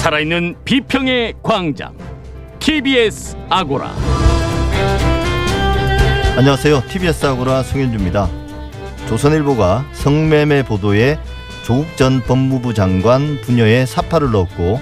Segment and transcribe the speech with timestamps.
[0.00, 1.94] 살아있는 비평의 광장
[2.58, 3.94] TBS 아고라
[6.38, 6.84] 안녕하세요.
[6.88, 8.26] TBS 아고라 송현주입니다.
[9.08, 11.18] 조선일보가 성매매 보도에
[11.66, 14.80] 조국 전 법무부 장관 부녀의 사파를 넣었고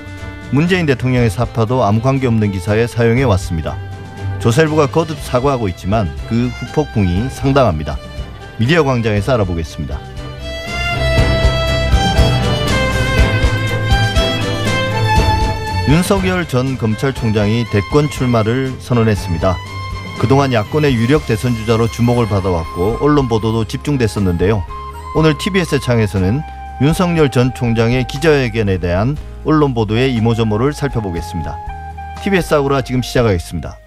[0.52, 3.76] 문재인 대통령의 사파도 아무 관계없는 기사에 사용해 왔습니다.
[4.39, 7.98] 조선일보가 거듭 사과하고 있지만 그 후폭풍이 상당합니다.
[8.57, 9.98] 미디어 광장에서 알아보겠습니다.
[15.88, 19.56] 윤석열 전 검찰총장이 대권 출마를 선언했습니다.
[20.20, 24.62] 그동안 야권의 유력 대선 주자로 주목을 받아왔고 언론 보도도 집중됐었는데요.
[25.16, 26.42] 오늘 TBS 창에서는
[26.82, 29.16] 윤석열 전 총장의 기자회견에 대한
[29.46, 31.56] 언론 보도의 이모저모를 살펴보겠습니다.
[32.22, 33.78] TBS 아고라 지금 시작하겠습니다.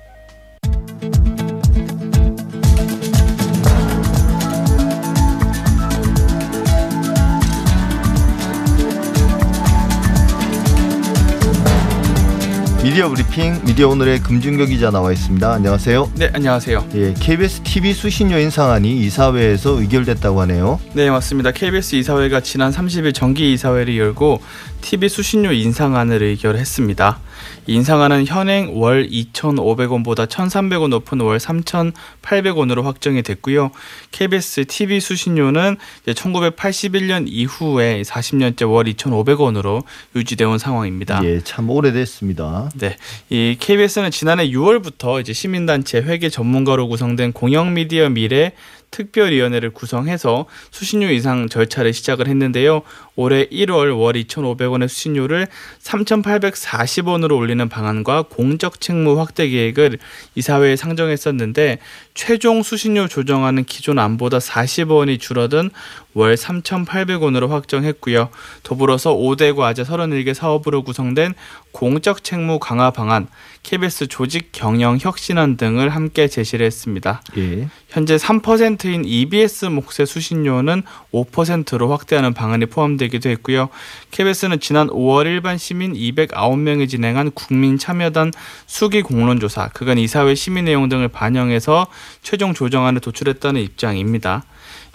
[12.91, 15.49] 미디어 브리핑 미디어 오늘의 금준교 기자 나와 있습니다.
[15.49, 16.11] 안녕하세요.
[16.15, 16.89] 네, 안녕하세요.
[16.95, 20.77] 예, KBS TV 수신료 인상안이 이사회에서 의결됐다고 하네요.
[20.91, 21.51] 네, 맞습니다.
[21.51, 24.41] KBS 이사회가 지난 30일 정기 이사회를 열고
[24.81, 27.19] TV 수신료 인상안을 의결했습니다.
[27.67, 33.71] 인상안은 현행 월 2,500원보다 1,300원 높은 월 3,800원으로 확정이 됐고요.
[34.11, 39.83] KBS TV 수신료는 1981년 이후에 40년째 월 2,500원으로
[40.15, 41.21] 유지되어 온 상황입니다.
[41.23, 42.69] 예, 참 오래됐습니다.
[42.75, 42.97] 네,
[43.29, 48.53] 이 KBS는 지난해 6월부터 이제 시민단체 회계 전문가로 구성된 공영미디어 미래
[48.91, 52.81] 특별위원회를 구성해서 수신료 인상 절차를 시작을 했는데요.
[53.15, 55.47] 올해 1월 월 2,500원의 수신료를
[55.81, 59.99] 3,840원으로 올리는 방안과 공적 책무 확대 계획을
[60.35, 61.79] 이사회에 상정했었는데
[62.13, 65.69] 최종 수신료 조정안은 기존 안보다 40원이 줄어든
[66.13, 68.29] 월 3,800원으로 확정했고요.
[68.63, 71.33] 더불어서 5대 과제 31개 사업으로 구성된
[71.71, 73.27] 공적 책무 강화 방안,
[73.63, 77.21] KBS 조직 경영 혁신안 등을 함께 제시를 했습니다.
[77.37, 77.69] 예.
[77.87, 80.83] 현재 3%인 EBS 몫의 수신료는
[81.13, 83.69] 5%로 확대하는 방안이 포함 되기도 했고요.
[84.11, 88.31] KBS는 지난 5월 일반 시민 209명이 진행한 국민 참여단
[88.67, 91.87] 수기 공론조사, 그간 이사회 심의 내용 등을 반영해서
[92.21, 94.43] 최종 조정안을 도출했다는 입장입니다.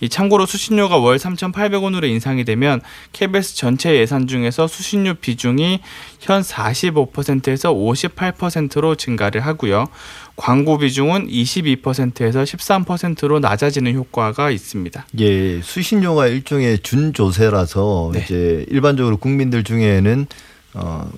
[0.01, 2.81] 이 참고로 수신료가 월 3,800원으로 인상이 되면
[3.13, 5.81] KBS 전체 예산 중에서 수신료 비중이
[6.21, 9.87] 현 45%에서 58%로 증가를 하고요.
[10.37, 15.07] 광고 비중은 22%에서 13%로 낮아지는 효과가 있습니다.
[15.21, 18.21] 예, 수신료가 일종의 준조세라서 네.
[18.23, 20.27] 이제 일반적으로 국민들 중에는
[20.75, 21.11] 어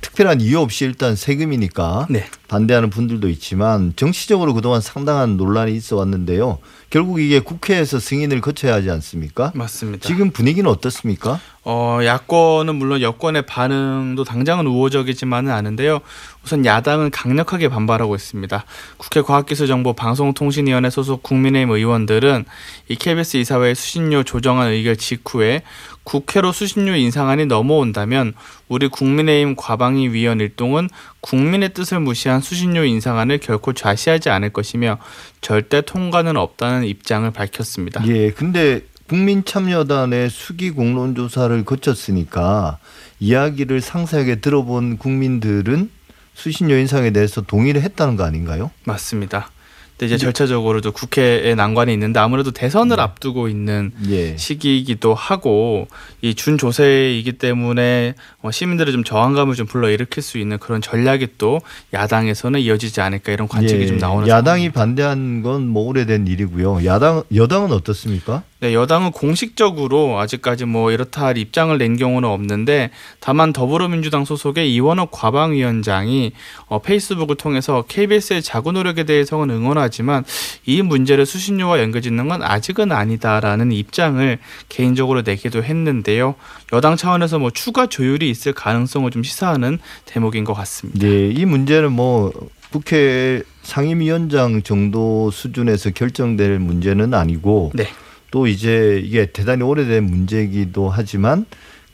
[0.00, 2.26] 특별한 이유 없이 일단 세금이니까 네.
[2.48, 6.58] 반대하는 분들도 있지만 정치적으로 그동안 상당한 논란이 있어 왔는데요.
[6.90, 9.52] 결국 이게 국회에서 승인을 거쳐야 하지 않습니까?
[9.54, 10.06] 맞습니다.
[10.06, 11.40] 지금 분위기는 어떻습니까?
[11.64, 16.00] 어, 야권은 물론 여권의 반응도 당장은 우호적이지만은 않은데요.
[16.44, 18.64] 우선 야당은 강력하게 반발하고 있습니다.
[18.96, 22.44] 국회 과학기술정보 방송통신위원회 소속 국민의힘 의원들은
[22.88, 25.62] 이 KBS 이사회 수신료 조정안 의결 직후에
[26.04, 28.32] 국회로 수신료 인상안이 넘어온다면
[28.68, 30.88] 우리 국민의힘 과방위 위원 일동은
[31.20, 34.96] 국민의 뜻을 무시한 수신료 인상안을 결코 좌시하지 않을 것이며
[35.42, 38.06] 절대 통과는 없다는 입장을 밝혔습니다.
[38.06, 42.78] 예, 근데 국민참여단의 수기 공론조사를 거쳤으니까
[43.20, 45.90] 이야기를 상세하게 들어본 국민들은
[46.34, 48.70] 수신료 인상에 대해서 동의를 했다는 거 아닌가요?
[48.84, 49.50] 맞습니다.
[49.98, 54.36] 근데 이제 절차적으로 도 국회에 난관이 있는데 아무래도 대선을 앞두고 있는 예.
[54.36, 55.88] 시기이기도 하고
[56.22, 61.60] 이 준조세이기 때문에 어, 시민들의 좀 저항감을 좀 불러일으킬 수 있는 그런 전략이 또
[61.92, 64.80] 야당에서는 이어지지 않을까 이런 관측이 예, 좀 나오는 야당이 상황입니다.
[64.80, 66.84] 반대한 건 뭐 오래된 일이고요.
[66.84, 68.42] 야당 여당은 어떻습니까?
[68.60, 75.06] 네, 여당은 공식적으로 아직까지 뭐 이렇다 할 입장을 낸 경우는 없는데 다만 더불어민주당 소속의 이원호
[75.06, 76.32] 과방위원장이
[76.66, 80.24] 어, 페이스북을 통해서 KBS의 자구 노력에 대해서는 응원하지 만
[80.68, 84.38] 이 문제를 수신료와 연결짓는 건 아직은 아니다라는 입장을
[84.68, 86.34] 개인적으로 내기도 했는데요.
[86.72, 91.06] 여당 차원에서 뭐 추가 조율이 있을 가능성을 좀 시사하는 대목인 것 같습니다.
[91.06, 92.32] 네, 이 문제는 뭐
[92.70, 97.88] 국회 상임위원장 정도 수준에서 결정될 문제는 아니고 네.
[98.30, 101.46] 또 이제 이게 대단히 오래된 문제이기도 하지만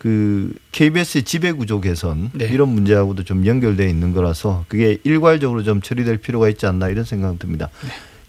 [0.05, 2.45] 그 KBS 지배 구조 개선 네.
[2.45, 7.39] 이런 문제하고도 좀 연결돼 있는 거라서 그게 일괄적으로 좀 처리될 필요가 있지 않나 이런 생각
[7.39, 7.71] 듭니다.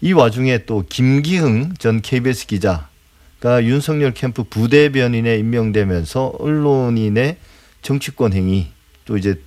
[0.00, 7.36] 이 와중에 또 김기흥 전 KBS 기자가 윤석열 캠프 부대변인에 임명되면서 언론인의
[7.82, 8.68] 정치권 행위
[9.04, 9.38] 또 이제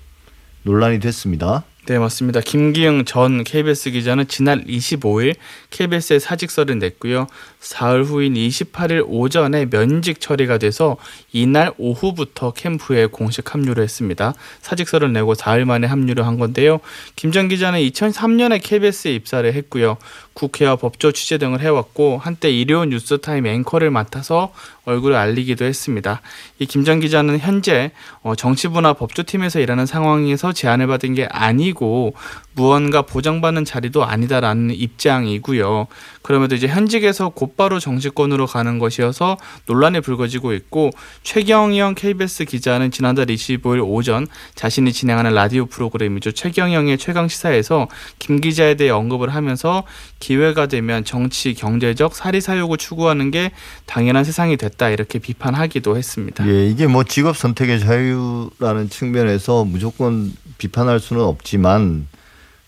[0.62, 1.64] 논란이 됐습니다.
[1.88, 2.42] 네, 맞습니다.
[2.42, 5.36] 김기영 전 KBS 기자는 지난 25일
[5.72, 7.26] KBS에 사직서를 냈고요.
[7.60, 10.96] 사흘 후인 28일 오전에 면직 처리가 돼서
[11.34, 14.34] 이날 오후부터 캠프에 공식 합류를 했습니다.
[14.62, 16.80] 사직서를 내고 사흘 만에 합류를 한 건데요.
[17.16, 19.98] 김전 기자는 2003년에 KBS에 입사를 했고요.
[20.34, 24.54] 국회와 법조 취재 등을 해왔고 한때 일요 뉴스타임 앵커를 맡아서
[24.86, 26.22] 얼굴을 알리기도 했습니다.
[26.60, 27.92] 이 김전 기자는 현재
[28.24, 32.14] 어, 정치부나 법조팀에서 일하는 상황에서 제안을 받은 게 아니고
[32.60, 35.88] 무언가 보장받는 자리도 아니다라는 입장이고요.
[36.22, 40.92] 그럼에도 이제 현직에서 곧바로 정치권으로 가는 것이어서 논란이 불거지고 있고
[41.24, 46.34] 최경영 KBS 기자는 지난달 25일 오전 자신이 진행하는 라디오 프로그램이죠.
[46.34, 47.88] 최경영의 최강 시사에서
[48.20, 49.84] 김 기자에 대해 언급을 하면서
[50.20, 53.52] 기회가 되면 정치, 경제적 사리 사욕을 추구하는 게
[53.86, 56.46] 당연한 세상이 됐다 이렇게 비판하기도 했습니다.
[56.46, 62.08] 예, 이게 뭐 직업 선택의 자유라는 측면에서 무조건 비판할 수는 없지만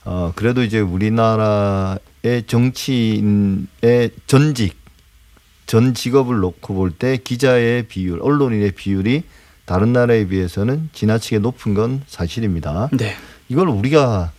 [0.04, 4.76] 어 그래도 이제 우리나라의 정치인의 전직
[5.68, 9.24] 전 직업을 놓고 볼 때 기자의 비율, 언론인의 비율이
[9.66, 12.90] 다른 나라에 비해서는 지나치게 높은 건 사실입니다.
[12.92, 13.16] 네.
[13.48, 14.32] 이걸 우리가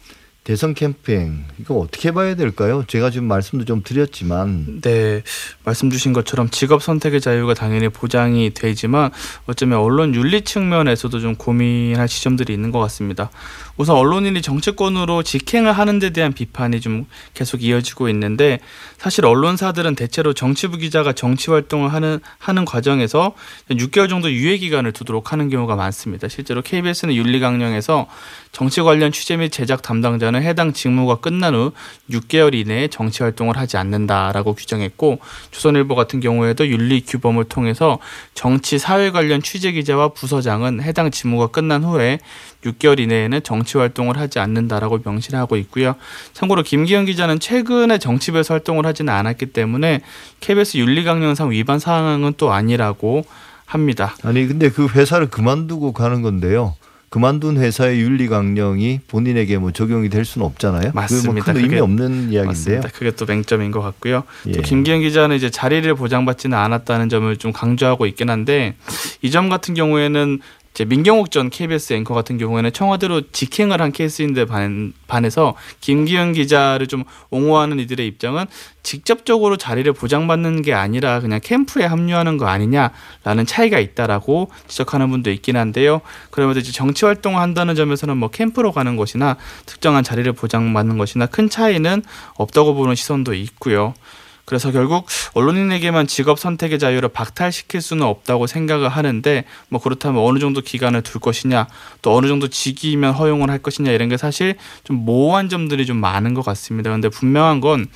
[0.45, 2.83] 대선 캠페인 이거 어떻게 봐야 될까요?
[2.89, 5.23] 제가 지금 말씀도 좀 드렸지만 네,
[5.63, 9.13] 말씀 주신 것처럼 직업 선택의 자유가 당연히 보장이 되지만
[9.47, 13.31] 어쩌면 언론 윤리 측면에서도 좀 고민할 지점들이 있는 것 같습니다.
[13.77, 18.59] 우선 언론인이 정치권으로 직행을 하는 데 대한 비판이 좀 계속 이어지고 있는데
[18.99, 23.35] 사실 언론사들은 대체로 정치부 기자가 정치 활동을 하는 하는 과정에서
[23.71, 26.27] 6개월 정도 유예 기간을 두도록 하는 경우가 많습니다.
[26.27, 28.09] 실제로 KBS는 윤리 강령에서
[28.53, 31.73] 정치 관련 취재 및 제작 담당자는 해당 직무가 끝난 후
[32.11, 35.21] 6개월 이내에 정치 활동을 하지 않는다라고 규정했고
[35.51, 37.99] 조선일보 같은 경우에도 윤리 규범을 통해서
[38.35, 42.19] 정치 사회 관련 취재 기자와 부서장은 해당 직무가 끝난 후에
[42.63, 45.95] 6개월 이내에는 정치 활동을 하지 않는다라고 명시를 하고 있고요.
[46.35, 50.03] 참고로 김기현 기자는 최근에 정치부에서 활동을 하지는 않았기 때문에
[50.41, 53.25] KBS 윤리강령상 위반 사항은 또 아니라고
[53.65, 54.15] 합니다.
[54.23, 56.75] 아니 근데 그 회사를 그만두고 가는 건데요.
[57.17, 60.93] 그만둔 회사의 윤리 강령이 본인에게 뭐 적용이 될 수는 없잖아요.
[60.95, 61.41] 맞습니다.
[61.41, 62.45] 그건 의미 그게- 없는 이야기인데요.
[62.47, 62.89] 맞습니다.
[62.89, 64.23] 그게 또 맹점인 것 같고요.
[64.47, 64.53] 예.
[64.53, 68.77] 또 김기현 기자는 이제 자리를 보장받지는 않았다는 점을 좀 강조하고 있긴 한데
[69.21, 70.41] 이 점 같은 경우에는
[70.75, 76.87] 이제 민경욱 전 KBS 앵커 같은 경우에는 청와대로 직행을 한 케이스인데 반, 반해서 김기현 기자를
[76.87, 78.47] 좀 옹호하는 이들의 입장은
[78.83, 85.57] 직접적으로 자리를 보장받는 게 아니라 그냥 캠프에 합류하는 거 아니냐라는 차이가 있다라고 지적하는 분도 있긴
[85.57, 86.01] 한데요.
[86.31, 89.37] 그러면서 이제 정치 활동을 한다는 점에서는 뭐 캠프로 가는 것이나
[89.67, 92.03] 특정한 자리를 보장받는 것이나 큰 차이는
[92.35, 93.95] 없다고 보는 시선도 있고요.
[94.45, 100.61] 그래서 결국 언론인에게만 직업 선택의 자유를 박탈시킬 수는 없다고 생각을 하는데 뭐 그렇다면 어느 정도
[100.61, 101.69] 기간을 둘 것이냐
[102.03, 106.35] 또 어느 정도 직위면 허용을 할 것이냐 이런 게 사실 좀 모호한 점들이 좀 많은
[106.35, 106.91] 것 같습니다.
[106.91, 107.87] 그런데 분명한 건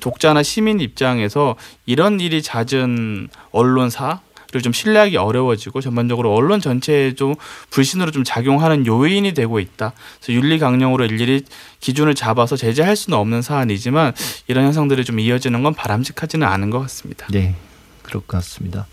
[0.00, 1.56] 독자나 시민 입장에서
[1.86, 4.20] 이런 일이 잦은 언론사
[4.52, 7.34] 를좀 신뢰하기 어려워지고 전반적으로 언론 전체에 좀
[7.70, 9.94] 불신으로 좀 작용하는 요인이 되고 있다.
[10.20, 11.42] 그래서 윤리 강령으로 일일이
[11.80, 14.12] 기준을 잡아서 제재할 수는 없는 사안이지만
[14.48, 17.26] 이런 현상들이 좀 이어지는 건 바람직하지는 않은 것 같습니다.
[17.30, 17.54] 네,
[18.02, 18.86] 그럴 것 같습니다.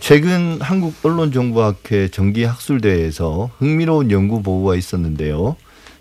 [0.00, 5.56] 최근 한국 언론정보학회 정기 학술대회에서 흥미로운 연구 보고가 있었는데요.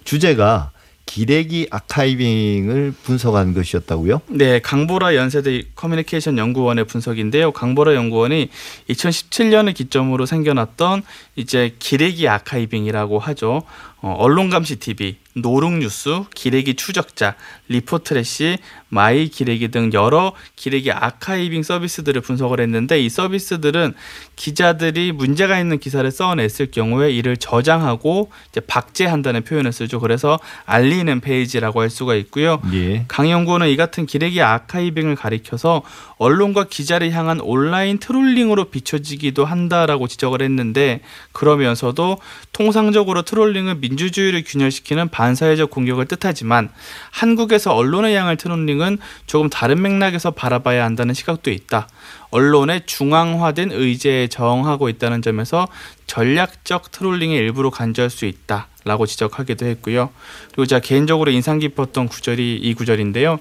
[0.05, 0.71] 주제가
[1.11, 4.21] 기레기 archiving을 분석한 것이었다고요?
[4.29, 7.51] 네, 강보라 연세대 커뮤니케이션 연구원의 분석인데요.
[7.51, 8.47] 강보라 연구원이
[8.87, 11.03] 2017년을 기점으로 생겨났던
[11.35, 13.63] 이제 기레기 archiving이라고 하죠.
[14.01, 17.35] 어, 언론 감시 TV, 노룩뉴스, 기레기 추적자,
[17.69, 18.57] 리포트래시,
[18.89, 23.93] 마이 기레기 등 여러 기레기 archiving 서비스들을 분석을 했는데 이 서비스들은
[24.35, 30.01] 기자들이 문제가 있는 기사를 써냈을 경우에 이를 저장하고 이제 박제한다는 표현을 쓰죠.
[30.01, 32.61] 그래서 알리는 페이지라고 할 수가 있고요.
[32.73, 33.05] 예.
[33.07, 35.83] 강 연구원은 이 같은 기레기 아카이빙을 가리켜서
[36.17, 40.99] 언론과 기자를 향한 온라인 트롤링으로 비춰지기도 한다라고 지적을 했는데
[41.31, 42.17] 그러면서도
[42.51, 46.69] 통상적으로 트롤링은 민주주의를 균열시키는 반사회적 공격을 뜻하지만
[47.11, 48.97] 한국에서 언론에 향할 트롤링은
[49.27, 51.87] 조금 다른 맥락에서 바라봐야 한다는 시각도 있다.
[52.31, 55.67] 언론의 중앙화된 의제에 저항하고 있다는 점에서
[56.07, 60.09] 전략적 트롤링의 일부로 간주할 수 있다 라고 지적하기도 했고요.
[60.47, 63.37] 그리고 제가 개인적으로 인상 깊었던 구절이 이 구절인데요.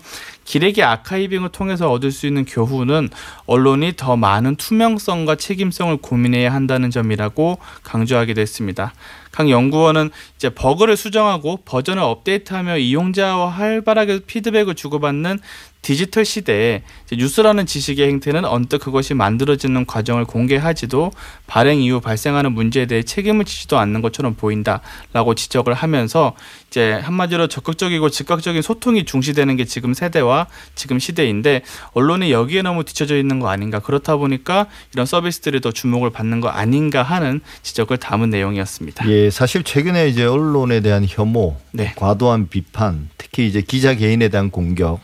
[0.51, 3.11] 기레기 아카이빙을 통해서 얻을 수 있는 교훈은
[3.47, 8.93] 언론이 더 많은 투명성과 책임성을 고민해야 한다는 점이라고 강조하기도 했습니다.
[9.31, 15.39] 각 연구원은 이제 버그를 수정하고 버전을 업데이트하며 이용자와 활발하게 피드백을 주고받는
[15.83, 21.11] 디지털 시대에 뉴스라는 지식의 행태는 언뜻 그것이 만들어지는 과정을 공개하지도
[21.47, 26.35] 발행 이후 발생하는 문제에 대해 책임을 지지도 않는 것처럼 보인다라고 지적을 하면서
[26.69, 33.17] 이제 한마디로 적극적이고 즉각적인 소통이 중시되는 게 지금 세대와 지금 시대인데 언론이 여기에 너무 뒤쳐져
[33.17, 38.31] 있는 거 아닌가 그렇다 보니까 이런 서비스들이 더 주목을 받는 거 아닌가 하는 지적을 담은
[38.31, 39.09] 내용이었습니다.
[39.11, 41.93] 예, 사실 최근에 이제 언론에 대한 혐오, 네.
[41.97, 45.01] 과도한 비판, 특히 이제 기자 개인에 대한 공격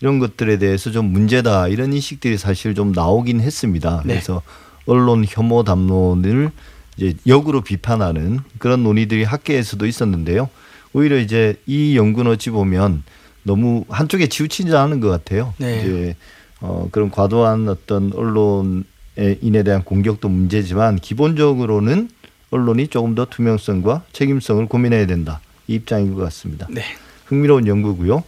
[0.00, 4.02] 이런 것들에 대해서 좀 문제다 이런 인식들이 사실 좀 나오긴 했습니다.
[4.04, 4.14] 네.
[4.14, 4.42] 그래서
[4.86, 6.50] 언론 혐오 담론을
[6.96, 10.48] 이제 역으로 비판하는 그런 논의들이 학계에서도 있었는데요.
[10.92, 13.02] 오히려 이제 이 연구는 어찌 보면
[13.42, 15.54] 너무 한쪽에 치우치지 않은 것 같아요.
[15.58, 15.80] 네.
[15.80, 16.16] 이제
[16.60, 22.08] 어 그런 과도한 어떤 언론인에 대한 공격도 문제지만 기본적으로는
[22.50, 25.40] 언론이 조금 더 투명성과 책임성을 고민해야 된다.
[25.68, 26.66] 이 입장인 것 같습니다.
[26.70, 26.82] 네.
[27.26, 28.24] 흥미로운 연구고요.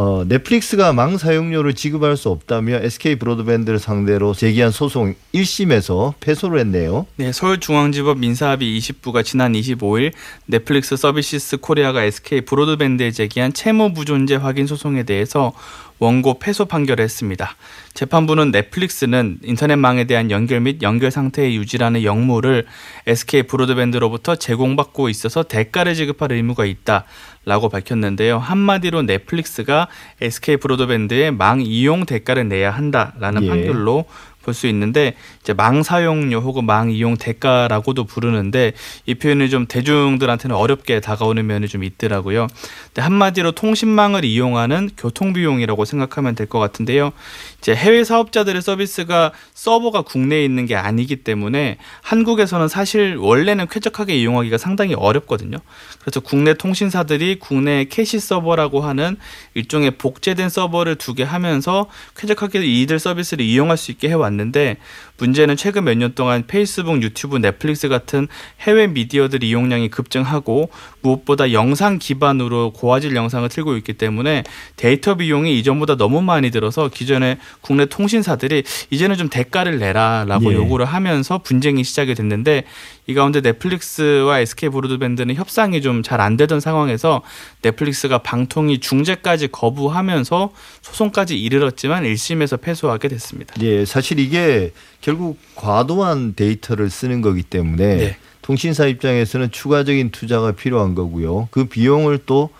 [0.00, 7.08] 어, 넷플릭스가 망 사용료를 지급할 수 없다며 SK 브로드밴드를 상대로 제기한 소송 1심에서 패소를 했네요.
[7.16, 10.12] 네, 서울중앙지법 민사합의 20부가 지난 25일
[10.46, 15.52] 넷플릭스 서비스 코리아가 SK 브로드밴드에 제기한 채무 부존재 확인 소송에 대해서
[15.98, 17.56] 원고 패소 판결을 했습니다.
[17.94, 22.66] 재판부는 넷플릭스는 인터넷망에 대한 연결 및 연결 상태의 유지라는 역무를
[23.06, 28.38] SK 브로드밴드로부터 제공받고 있어서 대가를 지급할 의무가 있다라고 밝혔는데요.
[28.38, 29.88] 한마디로 넷플릭스가
[30.20, 33.48] SK 브로드밴드에 망 이용 대가를 내야 한다라는 예.
[33.48, 34.04] 판결로
[34.48, 35.14] 볼 수 있는데
[35.48, 38.74] 이제 망 사용료 혹은 망 이용 대가라고도 부르는데
[39.06, 42.48] 이 표현이 좀 대중들한테는 어렵게 다가오는 면이 좀 있더라고요.
[42.88, 47.12] 근데 한마디로 통신망을 이용하는 교통 비용이라고 생각하면 될 것 같은데요.
[47.58, 54.58] 이제 해외 사업자들의 서비스가 서버가 국내에 있는 게 아니기 때문에 한국에서는 사실 원래는 쾌적하게 이용하기가
[54.58, 55.58] 상당히 어렵거든요.
[56.00, 59.16] 그래서 국내 통신사들이 국내 cache 서버라고 하는
[59.54, 64.76] 일종의 복제된 서버를 두게 하면서 쾌적하게 이들 서비스를 이용할 수 있게 해왔는데
[65.18, 68.28] 문제는 최근 몇 년 동안 페이스북, 유튜브, 넷플릭스 같은
[68.60, 70.70] 해외 미디어들 이용량이 급증하고
[71.02, 74.44] 무엇보다 영상 기반으로 고화질 영상을 틀고 있기 때문에
[74.76, 80.56] 데이터 비용이 이전보다 너무 많이 들어서 기존에 국내 통신사들이 이제는 좀 대가를 내라라고 예.
[80.56, 82.64] 요구를 하면서 분쟁이 시작이 됐는데
[83.08, 87.22] 이 가운데 넷플릭스와 SK 브로드밴드는 협상이 좀 잘 안 되던 상황에서
[87.62, 93.54] 넷플릭스가 방통위 중재까지 거부하면서 소송까지 이르렀지만 1심에서 패소하게 됐습니다.
[93.62, 98.16] 예, 사실 이게 결국 과도한 데이터를 쓰는 거기 때문에 네.
[98.42, 101.48] 통신사 입장에서는 추가적인 투자가 필요한 거고요.
[101.50, 102.50] 그 비용을 또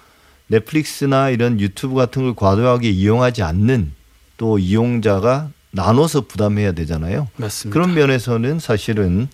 [0.47, 3.93] 넷플릭스나 이런 유튜브 같은 걸 과도하게 이용하지 않는
[4.39, 7.29] 또 이용자가 나눠서 부담해야 되잖아요.
[7.37, 7.75] 맞습니다.
[7.75, 9.29] 그런 면에서는 사실은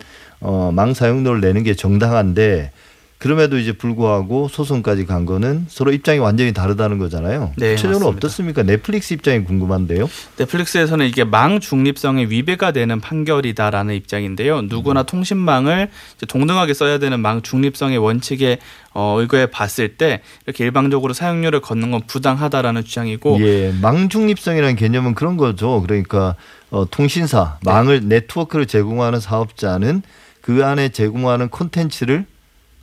[0.44, 2.70] 어, 망 사용료를 내는 게 정당한데
[3.16, 7.52] 그럼에도 이제 불구하고 소송까지 간 거는 서로 입장이 완전히 다르다는 거잖아요.
[7.56, 8.16] 네, 구체적으로 맞습니다.
[8.18, 8.62] 어떻습니까?
[8.64, 10.10] 넷플릭스 입장이 궁금한데요.
[10.36, 14.60] 넷플릭스에서는 이게 망 중립성에 위배가 되는 판결이다라는 입장인데요.
[14.62, 18.58] 누구나 통신망을 이제 동등하게 써야 되는 망 중립성의 원칙에
[18.92, 25.14] 어, 의거해 봤을 때 이렇게 일방적으로 사용료를 걷는 건 부당하다라는 주장이고 예, 망 중립성이라는 개념은
[25.14, 25.80] 그런 거죠.
[25.80, 26.34] 그러니까
[26.70, 27.72] 어, 통신사 네.
[27.72, 30.02] 망을 네트워크를 제공하는 사업자는
[30.44, 32.26] 그 안에 제공하는 콘텐츠를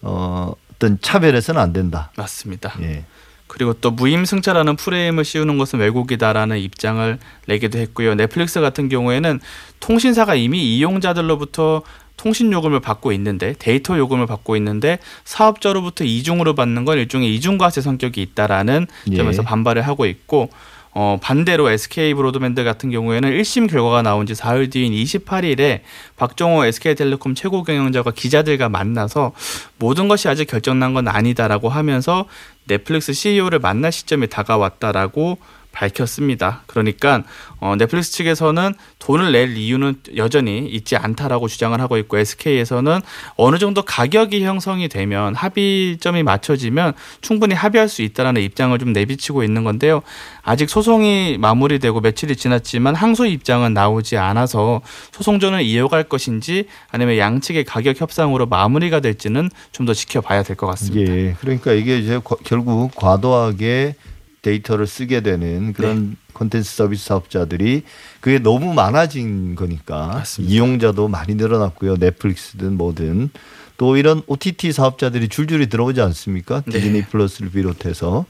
[0.02, 2.12] 어, 어떤 차별해서는 안 된다.
[2.18, 2.74] 맞습니다.
[2.82, 3.06] 예.
[3.46, 8.16] 그리고 또 무임승차라는 프레임을 씌우는 것은 왜곡이다라는 입장을 내기도 했고요.
[8.16, 9.40] 넷플릭스 같은 경우에는
[9.80, 11.84] 통신사가 이미 이용자들로부터
[12.18, 18.24] 통신 요금을 받고 있는데 데이터 요금을 받고 있는데 사업자로부터 이중으로 받는 건 일종의 이중과세 성격이
[18.24, 19.16] 있다라는 예.
[19.16, 20.50] 점에서 반발을 하고 있고
[20.94, 25.82] 어, 반대로 SK 브로드밴드 같은 경우에는 1심 결과가 나온 지 사흘 뒤인 28일에
[26.18, 29.32] 박정호 SK텔레콤 최고 경영자가 기자들과 만나서
[29.78, 32.26] 모든 것이 아직 결정난 건 아니다라고 하면서
[32.68, 35.38] 넷플릭스 CEO를 만날 시점이 다가왔다라고
[35.72, 36.64] 밝혔습니다.
[36.68, 37.24] 그러니까
[37.60, 43.00] 어, 넷플릭스 측에서는 돈을 낼 이유는 여전히 있지 않다라고 주장을 하고 있고 SK에서는
[43.36, 49.64] 어느 정도 가격이 형성이 되면 합의점이 맞춰지면 충분히 합의할 수 있다라는 입장을 좀 내비치고 있는
[49.64, 50.02] 건데요.
[50.44, 58.00] 아직 소송이 마무리되고 며칠이 지났지만 항소 입장은 나오지 않아서 소송전을 이어갈 것인지 아니면 양측의 가격
[58.02, 61.12] 협상으로 마무리가 될지는 좀 더 지켜봐야 될 것 같습니다.
[61.12, 61.36] 예.
[61.40, 63.96] 그러니까 이게 이제 과- 결국 과도하게
[64.42, 66.16] 데이터를 쓰게 되는 그런 네.
[66.34, 67.84] 콘텐츠 서비스 사업자들이
[68.20, 70.54] 그게 너무 많아진 거니까 맞습니다.
[70.54, 71.98] 이용자도 많이 늘어났고요.
[71.98, 73.30] 넷플릭스든 뭐든
[73.78, 76.64] 또 이런 OTT 사업자들이 줄줄이 들어오지 않습니까?
[76.66, 76.80] 네.
[76.80, 78.26] 디즈니 플러스를 비롯해서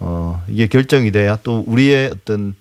[0.00, 2.54] 어 이게 결정이 돼야 또 우리의 어떤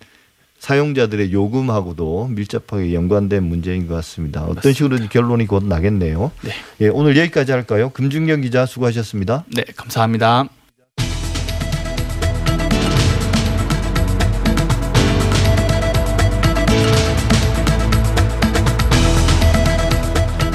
[0.59, 4.45] 사용자들의 요금하고도 밀접하게 연관된 문제인 것 같습니다.
[4.45, 6.31] 어떤 식으로 결론이 곧 나겠네요.
[6.41, 6.51] 네.
[6.79, 7.89] 예, 오늘 여기까지 할까요?
[7.89, 9.43] 금준경 기자 수고하셨습니다.
[9.53, 10.47] 네, 감사합니다.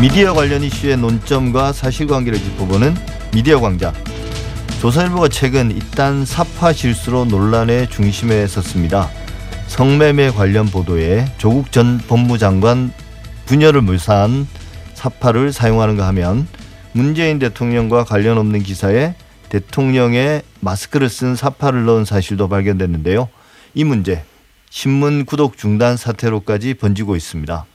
[0.01, 2.95] 미디어 관련 이슈의 논점과 사실관계를 짚어보는
[3.35, 3.93] 미디어 광장.
[4.81, 9.11] 조선일보가 최근 이딴 사파 실수로 논란의 중심에 섰습니다.
[9.67, 12.93] 성매매 관련 보도에 조국 전 법무장관
[13.47, 14.47] 분열을 물사한
[14.95, 16.47] 사파를 사용하는가 하면
[16.93, 19.15] 문재인 대통령과 관련 없는 기사에
[19.49, 23.29] 대통령의 마스크를 쓴 사파를 넣은 사실도 발견됐는데요.
[23.75, 24.23] 이 문제
[24.71, 27.67] 신문 구독 중단 사태로까지 번지고 있습니다.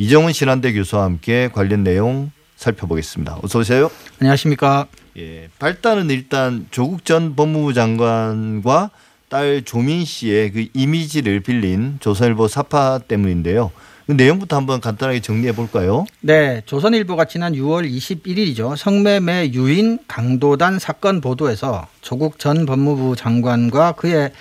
[0.00, 3.38] 이정훈 신한대 교수와 함께 관련 내용 살펴보겠습니다.
[3.42, 3.90] 어서 오세요.
[4.18, 4.86] 안녕하십니까.
[5.18, 8.88] 예, 발단은 일단 조국 전 법무부 장관과
[9.28, 13.72] 딸 조민 씨의 그 이미지를 빌린 조선일보 사파 때문인데요.
[14.06, 16.06] 그 내용부터 한번 간단하게 정리해 볼까요?
[16.22, 18.78] 네, 조선일보가 지난 6월 21일이죠.
[18.78, 24.32] 성매매 유인 강도단 사건 보도에서 조국 전 법무부 장관과 그의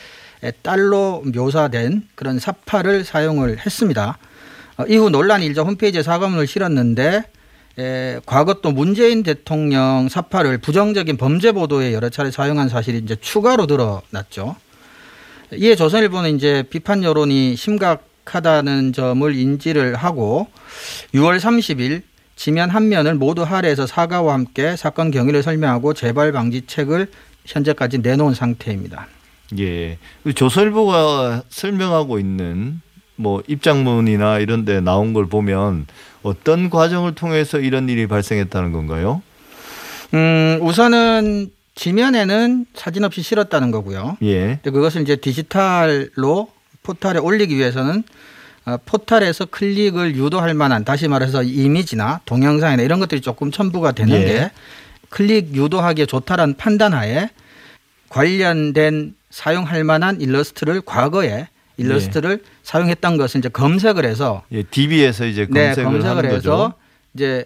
[0.61, 4.17] 딸로 묘사된 그런 사파를 사용을 했습니다.
[4.79, 7.23] 어, 이후 논란이 일자 홈페이지에 사과문을 실었는데
[7.77, 13.67] 에, 과거 또 문재인 대통령 사파를 부정적인 범죄 보도에 여러 차례 사용한 사실이 이제 추가로
[13.67, 14.55] 드러났죠.
[15.53, 20.47] 이에 조선일보는 이제 비판 여론이 심각하다는 점을 인지를 하고
[21.13, 22.03] 6월 30일
[22.37, 27.07] 지면 한 면을 모두 할애해서 사과와 함께 사건 경위를 설명하고 재발 방지책을
[27.45, 29.07] 현재까지 내놓은 상태입니다.
[29.59, 29.97] 예.
[30.23, 32.81] 그 조선일보가 설명하고 있는
[33.19, 35.87] 뭐 입장문이나 이런 데 나온 걸 보면
[36.23, 39.21] 어떤 과정을 통해서 이런 일이 발생했다는 건가요?
[40.13, 44.17] 음, 우선은 지면에는 사진 없이 실었다는 거고요.
[44.21, 44.59] 예.
[44.63, 46.47] 근데 그것을 이제 디지털로
[46.81, 48.03] 포탈에 올리기 위해서는
[48.65, 54.25] 어, 포탈에서 클릭을 유도할 만한 다시 말해서 이미지나 동영상이나 이런 것들이 조금 첨부가 되는 예.
[54.25, 54.51] 게
[55.09, 57.29] 클릭 유도하기에 좋다라는 판단하에
[58.07, 61.47] 관련된 사용할 만한 일러스트를 과거에
[61.79, 66.73] 일러스트를 사용했던 것을 이제 검색을 해서 예, DB에서 이제 네, 검색을 검색을 하는 해서 거죠.
[67.13, 67.45] 이제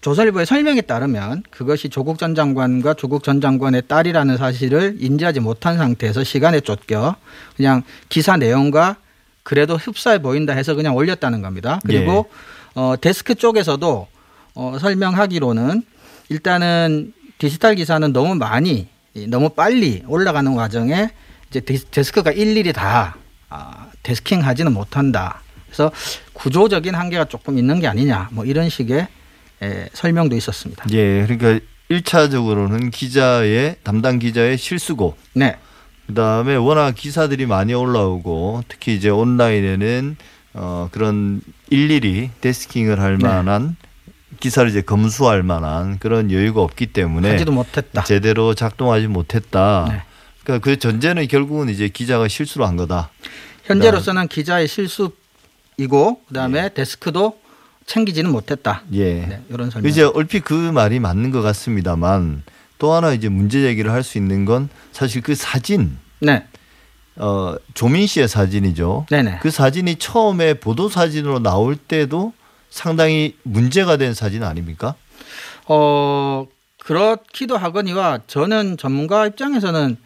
[0.00, 6.24] 조선일보의 설명에 따르면 그것이 조국 전 장관과 조국 전 장관의 딸이라는 사실을 인지하지 못한 상태에서
[6.24, 7.16] 시간에 쫓겨
[7.56, 8.96] 그냥 기사 내용과
[9.42, 11.80] 그래도 흡사해 보인다 해서 그냥 올렸다는 겁니다.
[11.86, 12.80] 그리고 예.
[12.80, 14.06] 어, 데스크 쪽에서도
[14.56, 15.82] 어, 설명하기로는
[16.28, 18.88] 일단은 디지털 기사는 너무 많이
[19.28, 21.10] 너무 빨리 올라가는 과정에
[21.50, 23.23] 이제 데스- 데스크가 일일이 다 아,
[24.02, 25.40] 데스킹 하지는 못한다.
[25.66, 25.90] 그래서
[26.32, 28.28] 구조적인 한계가 조금 있는 게 아니냐.
[28.32, 29.08] 뭐 이런 식의
[29.62, 30.84] 에, 설명도 있었습니다.
[30.92, 31.26] 예.
[31.26, 35.56] 그러니까 일차적으로는 기자의 담당 기자의 실수고 네.
[36.06, 40.16] 그다음에 워낙 기사들이 많이 올라오고 특히 이제 온라인에는
[40.54, 41.40] 어 그런
[41.70, 43.26] 일일이 데스킹을 할 네.
[43.26, 43.76] 만한
[44.40, 48.02] 기사를 이제 검수할 만한 그런 여유가 없기 때문에 하지도 못했다.
[48.04, 49.86] 제대로 작동하지 못했다.
[49.88, 50.02] 네.
[50.44, 53.10] 그러니까 그 전제는 결국은 이제 기자가 실수를 한 거다.
[53.64, 57.38] 현재로서는 기자의 실수이고 그다음에 데스크도
[57.86, 58.82] 챙기지는 못했다.
[58.92, 59.14] 예.
[59.26, 59.90] 네, 이런 설명.
[59.90, 62.42] 이제 얼핏 그 말이 맞는 것 같습니다만
[62.78, 66.46] 또 하나 이제 문제 제기를 할 수 있는 건 사실 그 사진 네.
[67.16, 69.06] 어 조민 씨의 사진이죠.
[69.10, 69.38] 네네.
[69.40, 72.32] 그 사진이 처음에 보도 사진으로 나올 때도
[72.70, 74.94] 상당히 문제가 된 사진 아닙니까?
[75.66, 76.46] 어
[76.80, 79.96] 그렇기도 하거니와 저는 전문가 입장에서는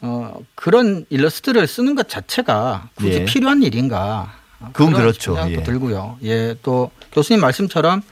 [0.00, 3.24] 어 그런 일러스트를 쓰는 것 자체가 굳이 예.
[3.24, 4.32] 필요한 일인가?
[4.72, 5.34] 그건 그렇죠.
[5.34, 5.62] 생각도 예.
[5.62, 6.18] 들고요.
[6.24, 8.02] 예, 또 교수님 말씀처럼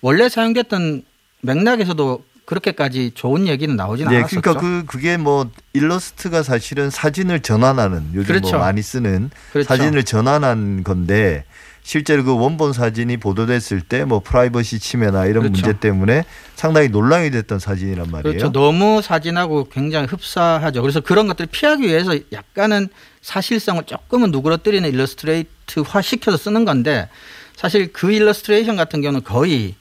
[0.00, 1.02] 원래 사용됐던
[1.42, 4.40] 맥락에서도 그렇게까지 좋은 얘기는 나오진 네, 않았었죠.
[4.40, 8.56] 그러니까 그 그게 뭐 일러스트가 사실은 사진을 전환하는 요즘 그렇죠.
[8.56, 9.68] 뭐 많이 쓰는 그렇죠.
[9.68, 11.44] 사진을 전환한 건데
[11.82, 15.66] 실제로 그 원본 사진이 보도됐을 때 뭐 프라이버시 침해나 이런 그렇죠.
[15.66, 18.38] 문제 때문에 상당히 논란이 됐던 사진이란 말이에요.
[18.38, 18.52] 그렇죠.
[18.52, 20.80] 너무 사진하고 굉장히 흡사하죠.
[20.82, 22.88] 그래서 그런 것들을 피하기 위해서 약간은
[23.20, 27.08] 사실성을 조금은 누그러뜨리는 일러스트레이트화 시켜서 쓰는 건데
[27.56, 29.74] 사실 그 일러스트레이션 같은 경우는 거의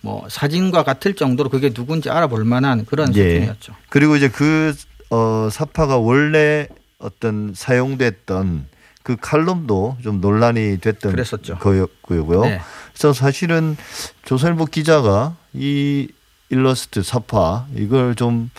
[0.00, 3.22] 뭐 사진과 같을 정도로 그게 누군지 알아볼 만한 그런 예.
[3.22, 3.74] 수준이었죠.
[3.88, 4.74] 그리고 이제 그
[5.10, 6.66] 어, 사파가 원래
[6.98, 8.66] 어떤 사용됐던
[9.02, 11.58] 그 칼럼도 좀 논란이 됐던 그랬었죠.
[11.58, 12.42] 거였고요.
[12.42, 12.60] 네.
[12.92, 13.76] 그래서 사실은
[14.24, 16.08] 조선일보 기자가 이
[16.50, 18.50] 일러스트 사파 이걸 좀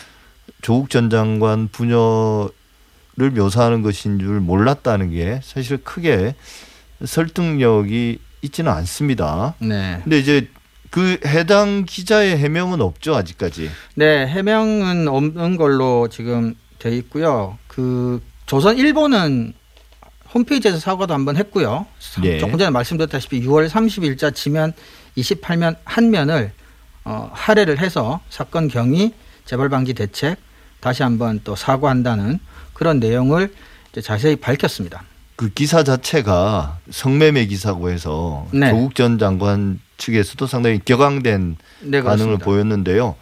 [0.60, 2.50] 조국 전 장관 부녀를
[3.34, 6.34] 묘사하는 것인 줄 몰랐다는 게 사실 크게
[7.04, 9.54] 설득력이 있지는 않습니다.
[9.58, 10.00] 네.
[10.02, 10.48] 근데 이제
[10.90, 13.70] 그 해당 기자의 해명은 없죠 아직까지.
[13.96, 17.58] 네, 해명은 없는 걸로 지금 돼 있고요.
[17.66, 19.54] 그 조선 일보는
[20.34, 21.86] 홈페이지에서 사과도 한번 했고요.
[22.24, 22.38] 예.
[22.38, 24.72] 조금 전에 말씀드렸다시피 6월 30일자 지면
[25.16, 26.52] 28면 한 면을
[27.04, 30.36] 어, 할애를 해서 사건 경위 재발 방지 대책
[30.80, 32.40] 다시 한번 또 사과한다는
[32.72, 33.52] 그런 내용을
[33.92, 35.04] 이제 자세히 밝혔습니다.
[35.36, 38.70] 그 기사 자체가 성매매 기사고 해서 네.
[38.70, 42.38] 조국 전 장관 측에서도 상당히 격앙된 네, 반응을.
[42.38, 43.16] 보였는데요.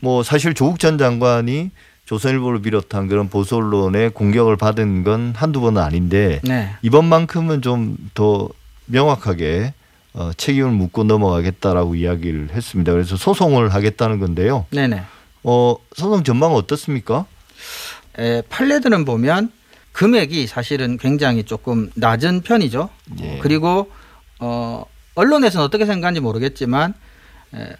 [0.00, 1.70] 뭐 사실 조국 전 장관이
[2.08, 6.70] 조선일보를 비롯한 그런 보수 언론의 공격을 받은 건 한두 번은 아닌데 네.
[6.80, 8.48] 이번만큼은 좀 더
[8.86, 9.74] 명확하게
[10.14, 12.92] 어, 책임을 묻고 넘어가겠다라고 이야기를 했습니다.
[12.92, 14.64] 그래서 소송을 하겠다는 건데요.
[14.70, 15.02] 네네.
[15.44, 17.26] 어, 소송 전망은 어떻습니까?
[18.18, 19.52] 에, 판례들은 보면
[19.92, 22.88] 금액이 사실은 굉장히 조금 낮은 편이죠.
[23.20, 23.38] 예.
[23.42, 23.90] 그리고
[24.40, 26.94] 어, 언론에서는 어떻게 생각하는지 모르겠지만
[27.54, 27.76] 에,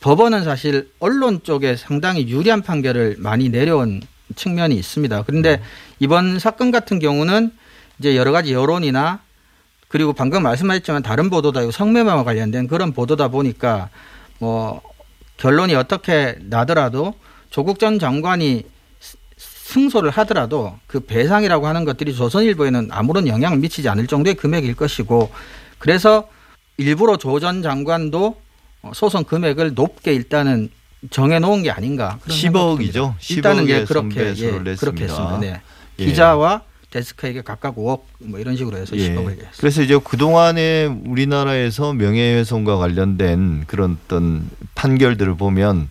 [0.00, 4.02] 법원은 사실 언론 쪽에 상당히 유리한 판결을 많이 내려온
[4.34, 5.22] 측면이 있습니다.
[5.26, 5.62] 그런데
[5.98, 7.52] 이번 사건 같은 경우는
[7.98, 9.20] 이제 여러 가지 여론이나
[9.88, 13.88] 그리고 방금 말씀하셨지만 다른 보도다 성매매와 관련된 그런 보도다 보니까
[14.38, 14.82] 뭐
[15.38, 17.14] 결론이 어떻게 나더라도
[17.50, 18.64] 조국 전 장관이
[19.00, 25.30] 스- 승소를 하더라도 그 배상이라고 하는 것들이 조선일보에는 아무런 영향을 미치지 않을 정도의 금액일 것이고
[25.78, 26.28] 그래서
[26.78, 28.36] 일부러 조 전 장관도 어,
[28.94, 30.70] 소송 금액을 높게 일단은
[31.10, 32.18] 정해 놓은 게 아닌가.
[32.22, 32.92] 그런 생각이 10억이죠.
[32.92, 33.16] 듭니다.
[33.30, 34.74] 일단은 예 10억의 그렇게 예, 냈습니다.
[34.76, 35.38] 그렇게 했습니다.
[35.38, 35.60] 네.
[35.98, 36.04] 예.
[36.04, 39.10] 기자와 데스크에게 각각 5억 뭐 이런 식으로 해서 예.
[39.10, 39.50] 10억을 냈습니다.
[39.58, 45.88] 그래서 이제 그 동안에 우리나라에서 명예훼손과 관련된 그런 어떤 판결들을 보면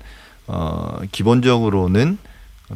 [0.48, 2.18] 어 기본적으로는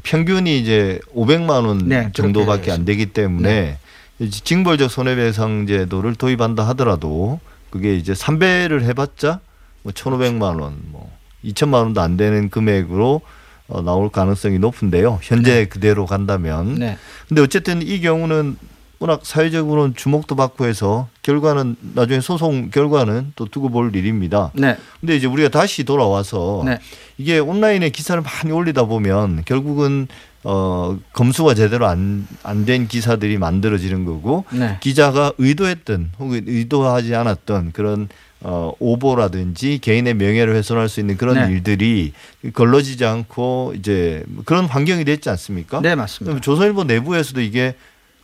[0.04, 3.78] 평균이 이제 500만 원 네, 정도밖에 안 되기 때문에
[4.20, 9.40] 이제 징벌적 손해배상 제도를 도입한다 하더라도 그게 이제 3배를 해봤자
[9.84, 11.12] 뭐 1,500만 원, 뭐
[11.44, 13.22] 2천만 원도 안 되는 금액으로
[13.68, 15.20] 어, 나올 가능성이 높은데요.
[15.22, 16.98] 현재 그대로 간다면 네.
[17.28, 18.58] 근데 어쨌든 이 경우는
[19.02, 24.52] 워낙 사회적으로는 주목도 받고 해서 결과는 나중에 소송 결과는 또 두고 볼 일입니다.
[24.54, 24.76] 네.
[25.00, 26.80] 근데 이제 우리가 다시 돌아와서 네.
[27.18, 30.08] 이게 온라인에 기사를 많이 올리다 보면 결국은
[30.44, 34.78] 어 검수가 제대로 안 안 된 기사들이 만들어지는 거고 네.
[34.82, 38.10] 기자가 의도했던 혹은 의도하지 않았던 그런
[38.42, 41.54] 어 오보라든지 개인의 명예를 훼손할 수 있는 그런 네.
[41.54, 42.14] 일들이
[42.54, 45.82] 걸러지지 않고 이제 그런 환경이 됐지 않습니까?
[45.82, 46.40] 네, 맞습니다.
[46.40, 47.76] 조선일보 내부에서도 이게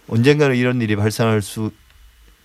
[0.08, 1.72] 언젠가는 이런 일이 발생할 수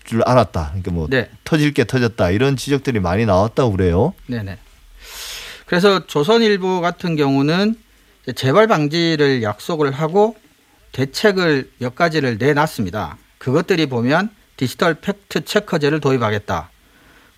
[0.05, 0.69] 줄 알았다.
[0.71, 1.31] 그러니까 뭐 네.
[1.45, 4.15] 터질 게 터졌다 이런 지적들이 많이 나왔다고 그래요.
[4.27, 4.59] 네네.
[5.67, 7.77] 그래서 조선일보 같은 경우는
[8.35, 10.37] 재발 방지를 약속을 하고
[10.93, 13.19] 대책을 몇 가지를 내놨습니다.
[13.39, 16.71] 그것들이 보면 디지털 fact checker제를 도입하겠다.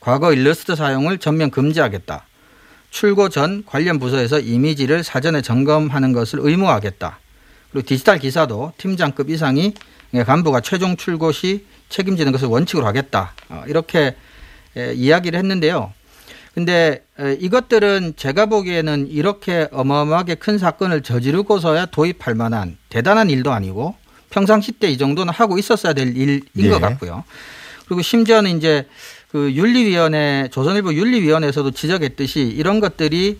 [0.03, 2.27] 과거 일러스트 사용을 전면 금지하겠다.
[2.91, 7.21] 출고 전 관련 부서에서 이미지를 사전에 점검하는 것을 의무화하겠다.
[7.71, 9.75] 그리고 디지털 기사도 팀장급 이상이
[10.27, 13.33] 간부가 최종 출고 시 책임지는 것을 원칙으로 하겠다.
[13.49, 14.17] 어, 이렇게
[14.77, 15.93] 에, 이야기를 했는데요.
[16.53, 23.95] 근데 에, 이것들은 제가 보기에는 이렇게 어마어마하게 큰 사건을 저지르고서야 도입할 만한 대단한 일도 아니고
[24.31, 26.69] 평상시 때 이 정도는 하고 있었어야 될 일인 예.
[26.71, 27.23] 것 같고요.
[27.87, 28.87] 그리고 심지어는 이제
[29.33, 33.39] 그 윤리위원회 조선일보 윤리위원회에서도 지적했듯이 이런 것들이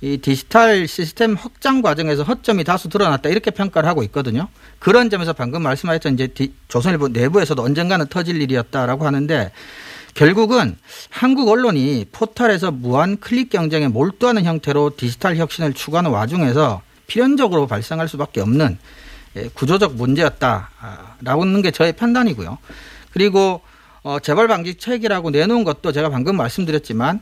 [0.00, 4.48] 이 디지털 시스템 확장 과정에서 허점이 다수 드러났다 이렇게 평가를 하고 있거든요.
[4.78, 9.52] 그런 점에서 방금 말씀하셨던 이제 디- 조선일보 내부에서도 언젠가는 터질 일이었다라고 하는데
[10.14, 10.76] 결국은
[11.10, 18.40] 한국 언론이 포털에서 무한 클릭 경쟁에 몰두하는 형태로 디지털 혁신을 추구하는 와중에서 필연적으로 발생할 수밖에
[18.40, 18.78] 없는
[19.36, 22.56] 예, 구조적 문제였다라고 하는 게 저의 판단이고요.
[23.12, 23.60] 그리고
[24.06, 27.20] 어, 재발 방지책이라고 내놓은 것도 제가 방금 말씀드렸지만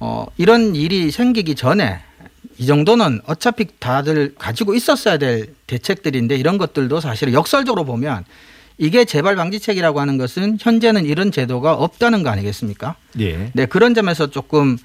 [0.00, 1.98] 어, 이런 일이 생기기 전에
[2.58, 8.26] 이 정도는 어차피 다들 가지고 있었어야 될 대책들인데 이런 것들도 사실은 역설적으로 보면
[8.76, 12.96] 이게 재발 방지책이라고 하는 것은 현재는 이런 제도가 없다는 거 아니겠습니까?
[13.20, 13.50] 예.
[13.54, 14.76] 네, 그런 점에서 조금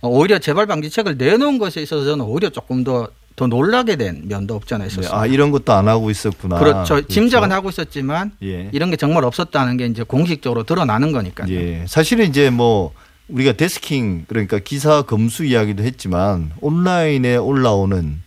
[0.00, 4.54] 어, 오히려 재발 방지책을 내놓은 것에 있어서 저는 오히려 조금 더, 더 놀라게 된 면도
[4.54, 5.18] 없지 않아 네, 있었습니다.
[5.18, 6.58] 아 이런 것도 안 하고 있었구나.
[6.58, 7.04] 그렇죠.
[7.06, 8.68] 짐작은 하고 있었지만 예.
[8.72, 11.52] 이런 게 정말 없었다는 게 이제 공식적으로 드러나는 거니까요.
[11.52, 11.84] 예.
[11.88, 12.92] 사실은 이제 뭐
[13.28, 18.22] 우리가 데스킹 그러니까 기사 검수 이야기도 했지만 온라인에 올라오는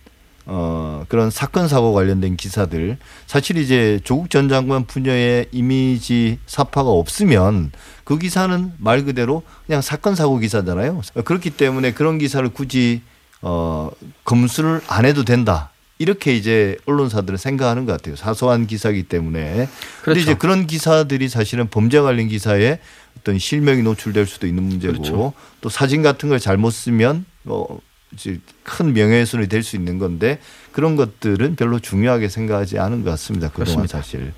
[0.49, 7.71] 어 그런 사건 사고 관련된 기사들 사실 이제 조국 전 장관 부녀의 이미지 사파가 없으면
[8.03, 11.01] 그 기사는 말 그대로 그냥 사건 사고 기사잖아요.
[11.23, 13.01] 그렇기 때문에 그런 기사를 굳이
[13.41, 13.91] 어
[14.23, 15.69] 검수를 안 해도 된다.
[15.99, 18.15] 이렇게 이제 언론사들은 생각하는 것 같아요.
[18.15, 19.41] 사소한 기사이기 때문에.
[19.53, 19.69] 그런데
[20.03, 20.19] 그렇죠.
[20.21, 22.79] 이제 그런 기사들이 사실은 범죄 관련 기사에
[23.19, 25.33] 어떤 실명이 노출될 수도 있는 문제고 그렇죠.
[25.61, 27.81] 또 사진 같은 걸 잘못 쓰면 뭐
[28.13, 30.39] 이제 큰 명예훼손이 될 수 있는 건데
[30.71, 33.49] 그런 것들은 별로 중요하게 생각하지 않은 것 같습니다.
[33.49, 33.97] 그동안 그렇습니다.
[33.97, 34.33] 사실.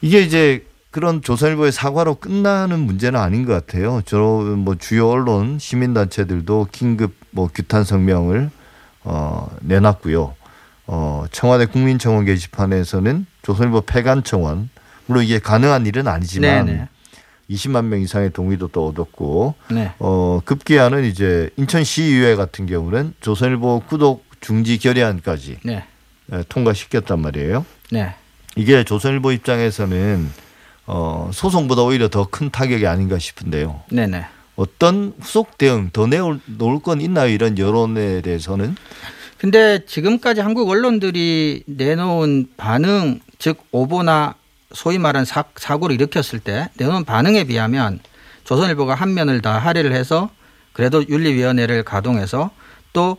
[0.00, 4.02] 이게 이제 그런 조선일보의 사과로 끝나는 문제는 아닌 것 같아요.
[4.04, 8.50] 저뭐 주요 언론 시민단체들도 긴급 뭐 규탄 성명을
[9.04, 10.34] 어 내놨고요.
[10.86, 14.68] 어 청와대 국민청원 게시판에서는 조선일보 폐간 청원
[15.06, 16.88] 물론 이게 가능한 일은 아니지만 네네.
[17.48, 19.92] 20만 명 이상의 동의도 또 얻었고 네.
[19.98, 25.84] 어 급기야는 이제 인천시의회 같은 경우는 조선일보 구독 중지 결의안까지 네.
[26.32, 27.64] 에, 통과시켰단 말이에요.
[27.90, 28.14] 네.
[28.56, 30.51] 이게 조선일보 입장에서는
[30.86, 33.82] 어, 소송보다 오히려 더 큰 타격이 아닌가 싶은데요.
[33.90, 34.24] 네네.
[34.56, 37.28] 어떤 후속 대응 더 내올 놓을 건 있나요?
[37.28, 38.76] 이런 여론에 대해서는
[39.38, 44.34] 근데 지금까지 한국 언론들이 내놓은 반응, 즉 오보나
[44.72, 47.98] 소위 말하는 사, 사고를 일으켰을 때 내놓은 반응에 비하면
[48.44, 50.30] 조선일보가 한 면을 다 할애를 해서
[50.72, 52.50] 그래도 윤리위원회를 가동해서
[52.92, 53.16] 또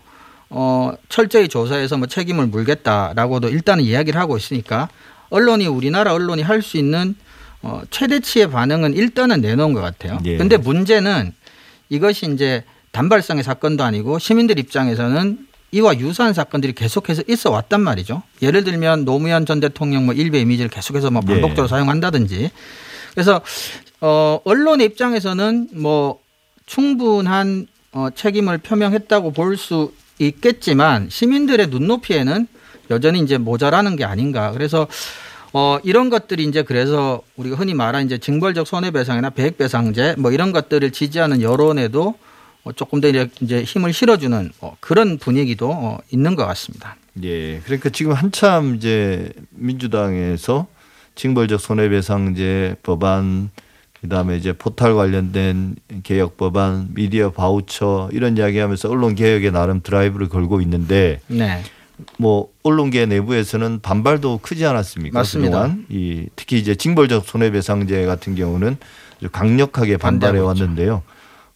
[0.49, 4.87] 어, 철저히 조사해서 뭐 책임을 물겠다라고도 일단은 이야기를 하고 있으니까
[5.29, 7.15] 언론이 우리나라 언론이 할 수 있는
[7.63, 10.19] 어, 최대치의 반응은 일단은 내놓은 것 같아요.
[10.25, 10.37] 예.
[10.37, 11.33] 근데 문제는
[11.89, 18.21] 이것이 이제 단발성의 사건도 아니고 시민들 입장에서는 이와 유사한 사건들이 계속해서 있어 왔단 말이죠.
[18.41, 21.31] 예를 들면 노무현 전 대통령 뭐 일베 이미지를 계속해서 뭐 예.
[21.31, 22.51] 반복적으로 사용한다든지.
[23.13, 23.41] 그래서
[24.01, 26.19] 어 언론의 입장에서는 뭐
[26.65, 32.47] 충분한 어 책임을 표명했다고 볼 수 있겠지만 시민들의 눈높이에는
[32.91, 34.51] 여전히 이제 모자라는 게 아닌가.
[34.51, 34.87] 그래서
[35.53, 40.91] 어 이런 것들이 이제 그래서 우리가 흔히 말하는 이제 징벌적 손해배상이나 배액배상제 뭐 이런 것들을
[40.91, 42.15] 지지하는 여론에도
[42.63, 46.95] 어, 조금 더 이제- 힘을 실어주는 어, 그런 분위기도 어, 있는 것 같습니다.
[47.23, 50.65] 예 그러니까 지금 한참 이제 민주당에서
[51.15, 53.51] 징벌적 손해배상제 법안
[54.01, 60.59] 그다음에 이제 포탈 관련된 개혁 법안 미디어 바우처 이런 이야기하면서 언론 개혁에 나름 드라이브를 걸고
[60.61, 61.61] 있는데 네,
[62.17, 65.19] 뭐 언론계 내부에서는 반발도 크지 않았습니까?
[65.19, 65.61] 맞습니다.
[65.61, 68.77] 그동안 이 특히 이제 징벌적 손해배상제 같은 경우는
[69.31, 70.39] 강력하게 반발해.
[70.39, 71.03] 왔는데요.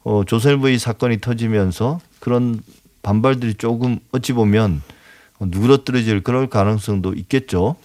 [0.03, 2.61] 어, 조선일보 이 사건이 터지면서 그런
[3.03, 4.81] 반발들이 조금 어찌 보면
[5.39, 7.75] 누그러뜨려질 그럴 가능성도 있겠죠.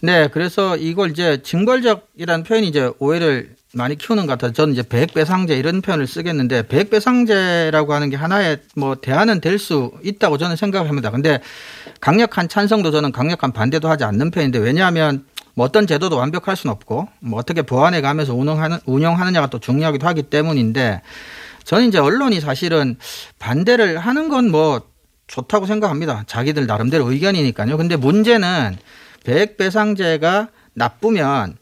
[0.00, 5.56] 네, 그래서 이걸 이제 징벌적이라는 표현이 이제 오해를 많이 키우는 것 같아서 저는 이제 배액배상제
[5.56, 11.10] 이런 표현을 쓰겠는데 배액배상제라고 하는 게 하나의 뭐 대안은 될 수 있다고 저는 생각합니다.
[11.10, 11.40] 근데
[12.00, 17.08] 강력한 찬성도 저는 강력한 반대도 하지 않는 편인데 왜냐하면 뭐 어떤 제도도 완벽할 수는 없고
[17.20, 21.02] 뭐 어떻게 보완해 가면서 운영하는 운영하느냐가 또 중요하기도 하기 때문인데
[21.62, 22.96] 저는 이제 언론이 사실은
[23.38, 24.82] 반대를 하는 건 뭐
[25.26, 26.24] 좋다고 생각합니다.
[26.26, 27.78] 자기들 나름대로 의견이니까요.
[27.78, 28.76] 근데 문제는
[29.24, 31.56] 배액배상제가 나쁘면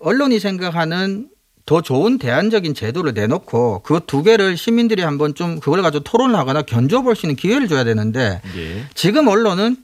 [0.00, 1.28] 언론이 생각하는
[1.66, 6.62] 더 좋은 대안적인 제도를 내놓고 그 두 개를 시민들이 한번 좀 그걸 가지고 토론을 하거나
[6.62, 8.84] 견주어 볼 수 있는 기회를 줘야 되는데 예.
[8.94, 9.76] 지금 언론은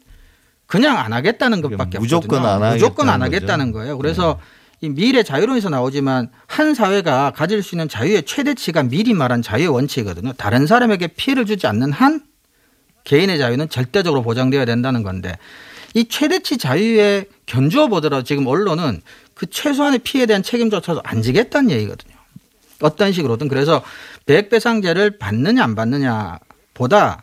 [0.66, 2.64] 그냥 안 하겠다는 것밖에 무조건 없거든요.
[2.66, 3.37] 안 무조건 하겠다는 안 거죠.
[3.37, 3.98] 하겠다는 거예요.
[3.98, 4.40] 그래서
[4.81, 10.33] 이 미래 자유론에서 나오지만 한 사회가 가질 수 있는 자유의 최대치가 미리 말한 자유의 원칙이거든요.
[10.33, 12.22] 다른 사람에게 피해를 주지 않는 한
[13.05, 15.38] 개인의 자유는 절대적으로 보장되어야 된다는 건데
[15.94, 19.00] 이 최대치 자유에 견주어 보더라도 지금 언론은
[19.37, 22.14] 그 최소한의 피해에 대한 책임조차도 안 지겠다는 얘기거든요.
[22.81, 23.83] 어떤 식으로든 그래서
[24.25, 26.38] 배액배상제를 받느냐 안 받느냐
[26.75, 27.22] 보다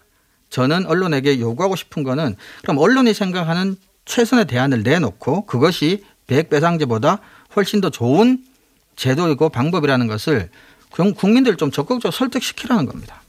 [0.49, 7.19] 저는 언론에게 요구하고 싶은 거는 그럼 언론이 생각하는 최선의 대안을 내놓고 그것이 배액배상제보다
[7.55, 8.39] 훨씬 더 좋은
[8.95, 10.49] 제도이고 방법이라는 것을
[10.91, 13.21] 국- 국민들을 좀 적극적으로 설득시키라는 겁니다.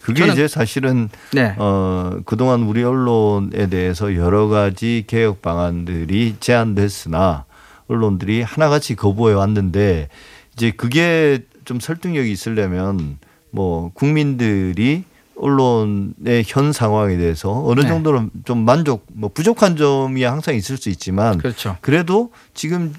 [0.00, 1.54] 그게 저는- 이제 사실은 네.
[1.58, 7.44] 어, 그동안 우리 언론에 대해서 여러 가지 개혁 방안들이 제안됐으나
[7.90, 10.08] 언론들이 하나같이 거부해 왔는데
[10.54, 13.18] 이제 그게 좀 설득력이 있으려면
[13.50, 15.04] 뭐 국민들이
[15.36, 17.88] 언론의 현 상황에 대해서 어느 네.
[17.88, 21.76] 정도는 좀 만족 뭐 부족한 점이 항상 있을 수 있지만 그렇죠.
[21.80, 22.92] 그래도 지금의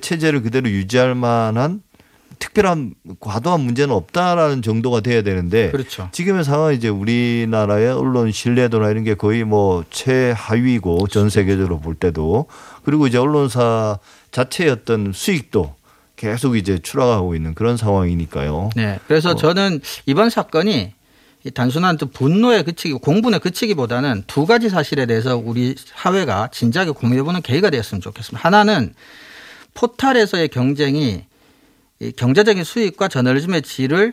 [0.00, 1.82] 체제를 그대로 유지할 만한
[2.38, 6.08] 특별한 과도한 문제는 없다라는 정도가 돼야 되는데 그렇죠.
[6.12, 12.46] 지금의 상황은 이제 우리나라의 언론 신뢰도나 이런 게 거의 뭐 최하위고 전 세계적으로 볼 때도
[12.84, 13.98] 그리고 이제 언론사
[14.36, 15.74] 자체의 어떤 수익도
[16.16, 18.70] 계속 이제 추락하고 있는 그런 상황이니까요.
[18.76, 18.98] 네.
[19.06, 19.34] 그래서 어.
[19.34, 20.92] 저는 이번 사건이
[21.44, 27.40] 이 단순한 또 분노에 그치기, 공분에 그치기보다는 두 가지 사실에 대해서 우리 사회가 진지하게 고민해보는
[27.40, 28.46] 계기가 되었으면 좋겠습니다.
[28.46, 28.94] 하나는
[29.74, 31.24] 포탈에서의 경쟁이
[32.00, 34.12] 이 경제적인 수익과 저널리즘의 질을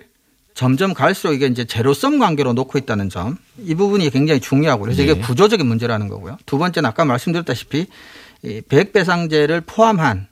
[0.54, 3.38] 점점 갈수록 이게 이제 제로섬 관계로 놓고 있다는 점.
[3.58, 5.22] 이 부분이 굉장히 중요하고 그래서 이게 네.
[5.22, 6.38] 구조적인 문제라는 거고요.
[6.46, 7.88] 두 번째는 아까 말씀드렸다시피
[8.44, 10.28] 이 배액배상제를 포함한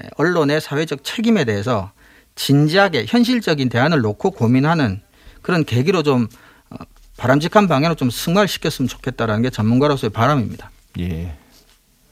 [0.00, 1.92] 에, 언론의 사회적 책임에 대해서
[2.36, 5.00] 진지하게 현실적인 대안을 놓고 고민하는
[5.42, 6.28] 그런 계기로 좀
[6.70, 6.76] 어,
[7.16, 10.70] 바람직한 방향으로 좀 승화시켰으면 좋겠다라는 게 전문가로서의 바람입니다.
[11.00, 11.36] 예.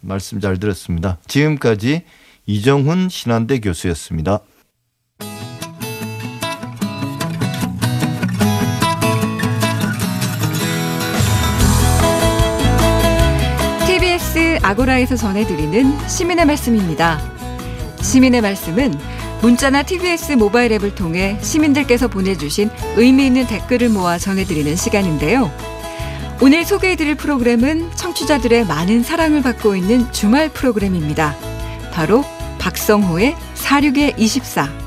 [0.00, 1.18] 말씀 잘 들었습니다.
[1.28, 2.02] 지금까지
[2.46, 4.40] 이정훈 신한대 교수였습니다.
[14.62, 17.20] 아고라에서 전해드리는 시민의 말씀입니다.
[18.00, 18.94] 시민의 말씀은
[19.42, 25.50] 문자나 TBS 모바일 앱을 통해 시민들께서 보내주신 의미 있는 댓글을 모아 전해드리는 시간인데요.
[26.40, 31.36] 오늘 소개해드릴 프로그램은 청취자들의 많은 사랑을 받고 있는 주말 프로그램입니다.
[31.92, 32.24] 바로
[32.58, 34.81] 박성호의 46의 24.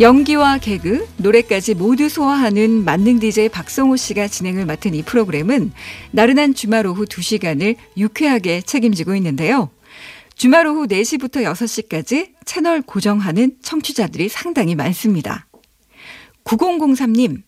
[0.00, 5.72] 연기와 개그, 노래까지 모두 소화하는 만능 DJ 박성호 씨가 진행을 맡은 이 프로그램은
[6.12, 9.68] 나른한 주말 오후 2시간을 유쾌하게 책임지고 있는데요.
[10.36, 15.46] 주말 오후 4시부터 6시까지 채널 고정하는 청취자들이 상당히 많습니다.
[16.44, 17.42] 9003님,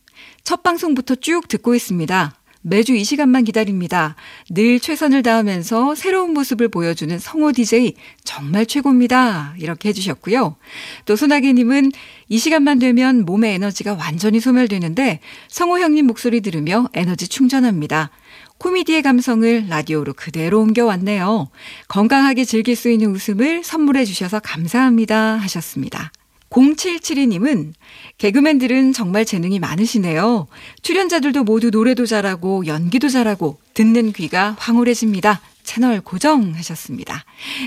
[0.45, 2.35] 첫 방송부터 쭉 듣고 있습니다.
[2.63, 4.15] 매주 이 시간만 기다립니다.
[4.49, 7.95] 늘 최선을 다하면서 새로운 모습을 보여주는 성호 DJ
[8.25, 9.55] 정말 최고입니다.
[9.59, 10.57] 이렇게 해주셨고요.
[11.05, 11.93] 또 소나기님은
[12.29, 18.11] 이 시간만 되면 몸의 에너지가 완전히 소멸되는데 성호 형님 목소리 들으며 에너지 충전합니다.
[18.59, 21.51] 코미디의 감성을 라디오로 그대로 옮겨왔네요.
[21.89, 26.13] 건강하게 즐길 수 있는 웃음을 선물해 주셔서 감사합니다 하셨습니다.
[26.53, 27.73] 0772님은
[28.19, 30.47] 개그맨들은 정말 재능이 많으시네요.
[30.83, 35.41] 출연자들도 모두 노래도 잘하고 연기도 잘하고 듣는 귀가 황홀해집니다.
[35.65, 37.25] 채널 고정하셨습니다.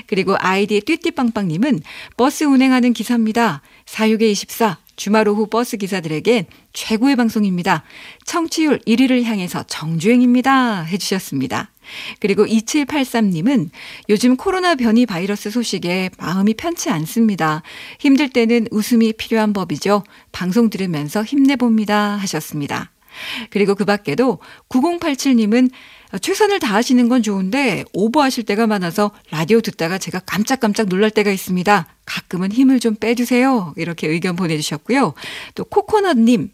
[0.08, 1.82] 그리고 아이디 띠띠빵빵님은
[2.17, 3.62] 버스 운행하는 기사입니다.
[3.86, 7.84] 46에 24 주말 오후 버스 기사들에겐 최고의 방송입니다.
[8.25, 10.84] 청취율 1위를 향해서 정주행입니다.
[10.84, 11.71] 해주셨습니다.
[12.19, 13.69] 그리고 2783님은
[14.10, 17.62] 요즘 코로나 변이 바이러스 소식에 마음이 편치 않습니다.
[17.99, 20.03] 힘들 때는 웃음이 필요한 법이죠.
[20.31, 22.17] 방송 들으면서 힘내봅니다.
[22.17, 22.91] 하셨습니다.
[23.49, 25.69] 그리고 그 밖에도 9087님은
[26.19, 31.88] 최선을 다하시는 건 좋은데 오버하실 때가 많아서 라디오 듣다가 제가 깜짝깜짝 놀랄 때가 있습니다.
[32.06, 33.73] 가끔은 힘을 좀 빼주세요.
[33.78, 35.13] 이렇게 의견 보내주셨고요.
[35.56, 36.51] 또 코코넛님.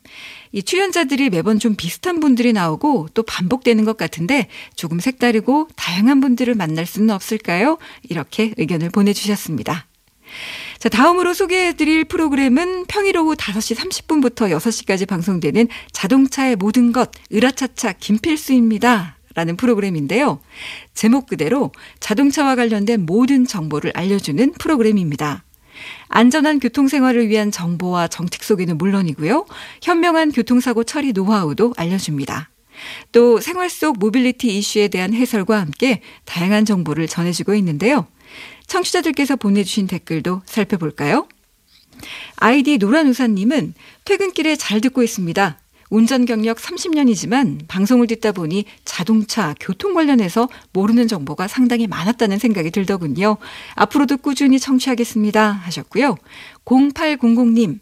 [0.53, 6.53] 이 출연자들이 매번 좀 비슷한 분들이 나오고 또 반복되는 것 같은데 조금 색다르고 다양한 분들을
[6.55, 7.77] 만날 수는 없을까요?
[8.09, 9.87] 이렇게 의견을 보내주셨습니다.
[10.79, 19.17] 자, 다음으로 소개해드릴 프로그램은 평일 오후 5시 30분부터 6시까지 방송되는 자동차의 모든 것, 으라차차 김필수입니다.
[19.35, 20.39] 라는 프로그램인데요.
[20.93, 25.43] 제목 그대로 자동차와 관련된 모든 정보를 알려주는 프로그램입니다.
[26.09, 29.45] 안전한 교통생활을 위한 정보와 정책 소개는 물론이고요.
[29.81, 32.49] 현명한 교통사고 처리 노하우도 알려줍니다.
[33.11, 38.07] 또 생활 속 모빌리티 이슈에 대한 해설과 함께 다양한 정보를 전해주고 있는데요.
[38.67, 41.27] 청취자들께서 보내주신 댓글도 살펴볼까요?
[42.37, 43.73] 아이디 노란우사님은
[44.05, 45.60] 퇴근길에 잘 듣고 있습니다.
[45.91, 53.37] 운전 경력 30년이지만 방송을 듣다 보니 자동차, 교통 관련해서 모르는 정보가 상당히 많았다는 생각이 들더군요.
[53.75, 55.51] 앞으로도 꾸준히 청취하겠습니다.
[55.51, 56.15] 하셨고요.
[56.65, 57.79] 0800님,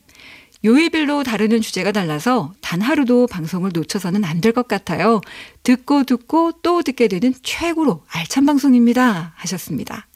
[0.65, 5.21] 요일별로 다루는 주제가 달라서 단 하루도 방송을 놓쳐서는 안 될 것 같아요.
[5.63, 9.33] 듣고 듣고 또 듣게 되는 최고로 알찬 방송입니다.
[9.37, 10.08] 하셨습니다.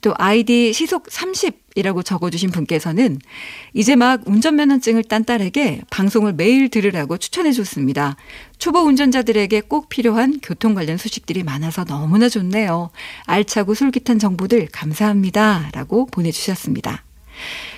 [0.00, 3.18] 또 아이디 시속 30이라고 적어주신 분께서는
[3.74, 8.16] 이제 막 운전면허증을 딴 딸에게 방송을 매일 들으라고 추천해 줬습니다.
[8.58, 12.90] 초보 운전자들에게 꼭 필요한 교통 관련 소식들이 많아서 너무나 좋네요.
[13.26, 15.70] 알차고 솔깃한 정보들 감사합니다.
[15.72, 17.04] 라고 보내주셨습니다.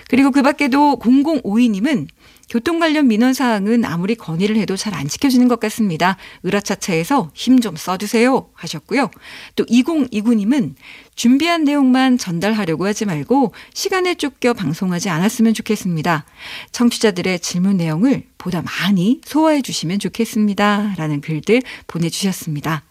[0.09, 2.09] 그리고 그 밖에도 0052님은
[2.51, 6.17] 교통 관련 민원 사항은 아무리 건의를 해도 잘 안 지켜지는 것 같습니다.
[6.45, 9.11] 으라차차에서 힘 좀 써주세요 하셨고요.
[9.55, 10.75] 또 2029님은
[11.15, 16.25] 준비한 내용만 전달하려고 하지 말고 시간에 쫓겨 방송하지 않았으면 좋겠습니다.
[16.73, 20.95] 청취자들의 질문 내용을 보다 많이 소화해 주시면 좋겠습니다.
[20.97, 22.83] 라는 글들 보내주셨습니다.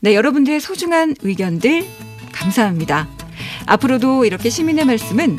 [0.00, 1.86] 네, 여러분들의 소중한 의견들
[2.32, 3.08] 감사합니다.
[3.66, 5.38] 앞으로도 이렇게 시민의 말씀은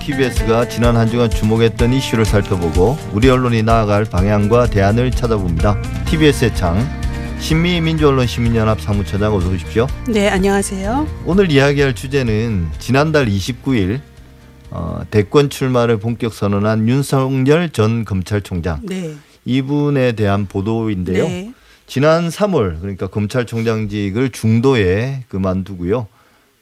[0.00, 5.80] TBS가 지난 한 주간 주목했던 이슈를 살펴보고 우리 언론이 나아갈 방향과 대안을 찾아봅니다.
[6.06, 6.78] TBS의 창
[7.38, 9.86] 신미 민주언론 시민연합 사무처장 어서 오십시오.
[10.08, 11.06] 네, 안녕하세요.
[11.26, 14.00] 오늘 이야기할 주제는 지난달 29일
[14.70, 19.14] 어, 대권 출마를 본격 선언한 윤석열 전 검찰총장 네.
[19.44, 21.24] 이분에 대한 보도인데요.
[21.24, 21.52] 네.
[21.86, 26.06] 지난 3월 그러니까 검찰총장직을 중도에 그만두고요.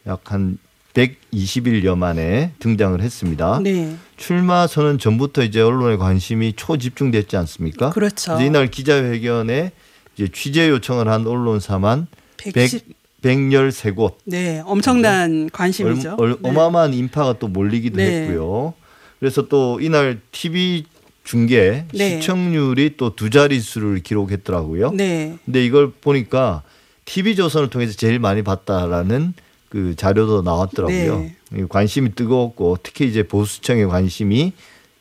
[0.06, 0.58] 약 한
[0.98, 3.60] 120일여 만에 등장을 했습니다.
[3.62, 3.94] 네.
[4.16, 7.90] 출마 선언 전부터 이제 언론의 관심이 초집중됐지 않습니까?
[7.90, 8.34] 그렇죠.
[8.34, 9.72] 이제 이날 기자회견에
[10.16, 16.16] 이제 취재 요청을 한 언론사만 110 113곳 네, 엄청난 관심이죠.
[16.18, 16.48] 얼, 얼, 네.
[16.48, 18.22] 어마어마한 인파가 또 몰리기도 네.
[18.22, 18.74] 했고요.
[19.18, 20.84] 그래서 또 이날 TV
[21.24, 22.20] 중계 네.
[22.20, 24.92] 시청률이 또 두 자릿수를 기록했더라고요.
[24.92, 25.36] 네.
[25.44, 26.62] 근데 이걸 보니까
[27.04, 29.34] TV 조선을 통해서 제일 많이 봤다라는
[29.68, 31.18] 그 자료도 나왔더라고요.
[31.18, 31.36] 네.
[31.56, 34.52] 이 관심이 뜨거웠고 특히 이제 보수청의 관심이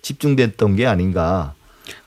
[0.02, 1.54] 집중됐던 게 아닌가.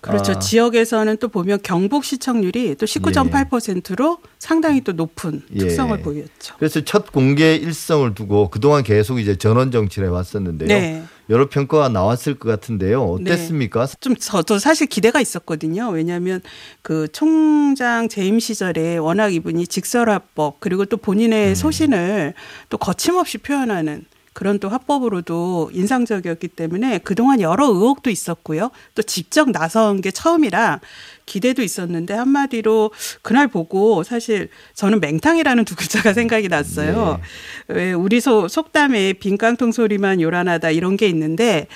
[0.01, 0.33] 그렇죠.
[0.33, 0.39] 아.
[0.39, 5.59] 지역에서는 또 보면 경북 시청률이 또 19.8%로 상당히 또 높은 예.
[5.59, 6.55] 특성을 보였죠.
[6.59, 10.69] 그래서 첫 공개 일성을 두고 그동안 계속 이제 전원 정치를 해왔었는데요.
[10.69, 11.03] 네.
[11.31, 13.05] 여러 평가가 나왔을 것 같은데요.
[13.05, 13.87] 어땠습니까?
[14.01, 15.89] 좀 저도 사실 기대가 있었거든요.
[15.91, 16.43] 왜냐하면
[16.83, 22.35] 그 총장 재임 시절에 워낙 이분이 직설화법 그리고 또 본인의 소신을
[22.69, 28.71] 또 거침없이 표현하는 그런 또 화법으로도 인상적이었기 때문에 그동안 여러 의혹도 있었고요.
[28.95, 30.81] 또 직접 나선 게 처음이라
[31.27, 37.21] 기대도 있었는데 한마디로 그날 보고 사실 저는 맹탕이라는 두 글자가 생각이 났어요.
[37.69, 41.67] 왜 우리 소, 속담에 빈깡통 소리만 요란하다 이런 게 있는데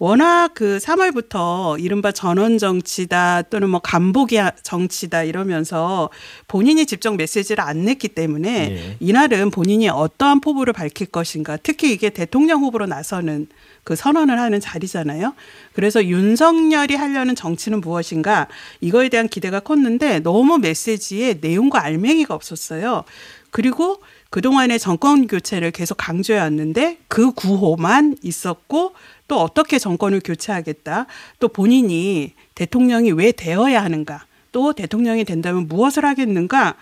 [0.00, 6.08] 워낙 그 3월부터 이른바 전원 정치다 또는 뭐 간보기 정치다 이러면서
[6.48, 8.96] 본인이 직접 메시지를 안 냈기 때문에 예.
[8.98, 13.48] 이날은 본인이 어떠한 포부를 밝힐 것인가 특히 이게 대통령 후보로 나서는
[13.84, 15.34] 그 선언을 하는 자리잖아요.
[15.74, 18.48] 그래서 윤석열이 하려는 정치는 무엇인가
[18.80, 23.04] 이거에 대한 기대가 컸는데 너무 메시지에 내용과 알맹이가 없었어요.
[23.50, 28.92] 그리고 그동안의 정권 교체를 계속 강조해 왔는데 그 구호만 있었고
[29.30, 31.06] 또 어떻게 정권을 교체하겠다.
[31.38, 34.26] 또 본인이 대통령이 왜 되어야 하는가.
[34.50, 36.74] 또 대통령이 된다면 무엇을 하겠는가.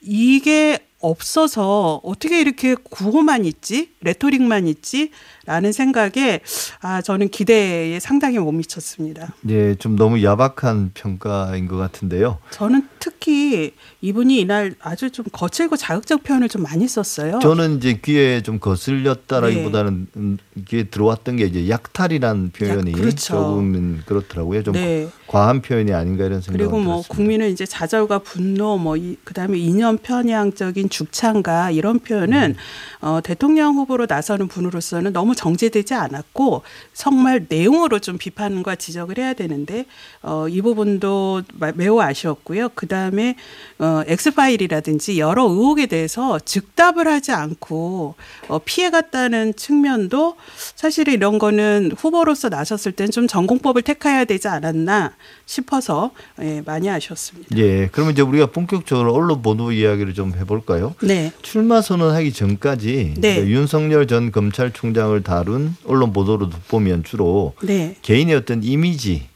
[0.00, 3.90] 이게 없어서 어떻게 이렇게 구호만 있지?
[4.00, 5.10] 레토릭만 있지?
[5.46, 6.40] 라는 생각에
[6.80, 9.32] 아, 저는 기대에 상당히 못 미쳤습니다.
[9.48, 12.38] 예, 좀 너무 야박한 평가인 것 같은데요.
[12.50, 17.38] 저는 특히 이분이 이날 아주 좀 거칠고 자극적 표현을 좀 많이 썼어요.
[17.40, 23.34] 저는 이제 귀에 좀 거슬렸다라기보다는 음, 귀에 들어왔던 게 이제 약탈이란 표현이 그렇죠.
[23.34, 24.62] 조금은 그렇더라고요.
[24.64, 25.08] 좀 네.
[25.28, 27.14] 과한 표현이 아닌가 이런 생각이 그리고 뭐 들었습니다.
[27.14, 32.56] 국민은 이제 좌절과 분노 뭐 이, 그다음에 이념 편향적인 죽창가 이런 표현은
[33.00, 36.62] 어, 대통령 후보로 나서는 분으로서는 너무 정제되지 않았고
[36.94, 39.84] 정말 내용으로 좀 비판과 지적을 해야 되는데
[40.22, 42.70] 어, 이 부분도 마- 매우 아쉬웠고요.
[42.70, 43.36] 그다음에
[43.78, 48.14] 어, 엑스파일이라든지 여러 의혹에 대해서 즉답을 하지 않고
[48.48, 50.36] 어, 피해갔다는 측면도
[50.74, 55.12] 사실 이런 거는 후보로서 나섰을 땐 좀 전공법을 택해야 되지 않았나
[55.46, 56.10] 싶어서
[56.40, 57.56] 예, 많이 아쉬웠습니다.
[57.56, 60.94] 예, 그러면 이제 우리가 본격적으로 언론 보도 이야기를 좀 해볼까요?
[61.02, 61.32] 네.
[61.42, 63.40] 출마 선언하기 전까지 네.
[63.42, 67.96] 그 윤석열 전 검찰총장을 다룬 언론 보도를 보면 주로 네.
[68.02, 69.26] 개인의 어떤 이미지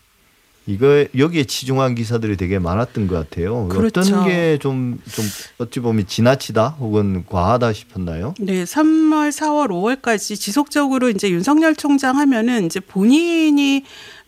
[0.65, 3.67] 이거 여기에 치중한 기사들이 되게 많았던 것 같아요.
[3.67, 4.01] 그렇죠.
[4.01, 5.25] 어떤 게 좀 좀
[5.59, 8.35] 어찌 보면 지나치다 혹은 과하다 싶었나요?
[8.39, 9.71] 네, 3월, 4월,
[10.01, 13.83] 5월까지 지속적으로 이제 윤석열 총장 하면은 이제 본인이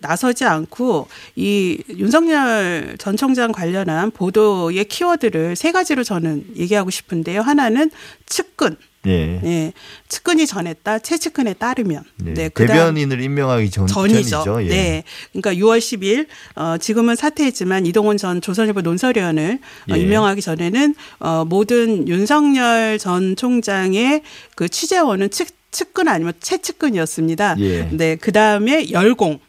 [0.05, 7.41] 나서지 않고 이 윤석열 전 총장 관련한 보도의 키워드를 세 가지로 저는 얘기하고 싶은데요.
[7.41, 7.91] 하나는
[8.27, 8.77] 측근.
[9.07, 9.41] 예.
[9.43, 9.73] 네.
[10.09, 10.99] 측근이 전했다.
[11.01, 12.05] 최측근에 따르면.
[12.17, 12.35] 네.
[12.35, 12.49] 네.
[12.49, 14.45] 대변인을 임명하기 전, 전이죠.
[14.45, 14.65] 전이죠.
[14.65, 14.69] 예.
[14.69, 15.05] 네.
[15.33, 16.27] 그러니까 6월 10일
[16.57, 19.59] 어 지금은 사퇴했지만 이동훈 전 조선일보 논설위원을
[19.91, 20.01] 어, 예.
[20.01, 24.23] 임명하기 전에는 어 모든 윤석열 전 총장의
[24.55, 27.57] 그 취재원은 측 측근 아니면 최측근이었습니다.
[27.59, 27.89] 예.
[27.91, 28.17] 네.
[28.17, 29.41] 그다음에 열공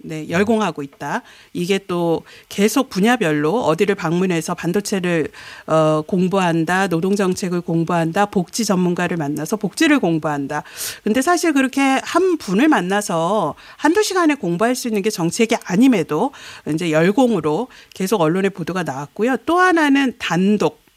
[0.00, 1.22] 네, 열공하고 있다.
[1.52, 5.26] 이게 또 계속 분야별로 어디를 방문해서 반도체를
[5.66, 10.62] 어, 공부한다, 노동 정책을 공부한다, 복지 전문가를 만나서 복지를 공부한다.
[11.02, 16.30] 근데 사실 그렇게 한 분을 만나서 한두 시간에 공부할 수 있는 게 정책이 아님에도
[16.72, 19.38] 이제 열공으로 계속 언론에 보도가 나왔고요.
[19.46, 20.87] 또 하나는 단독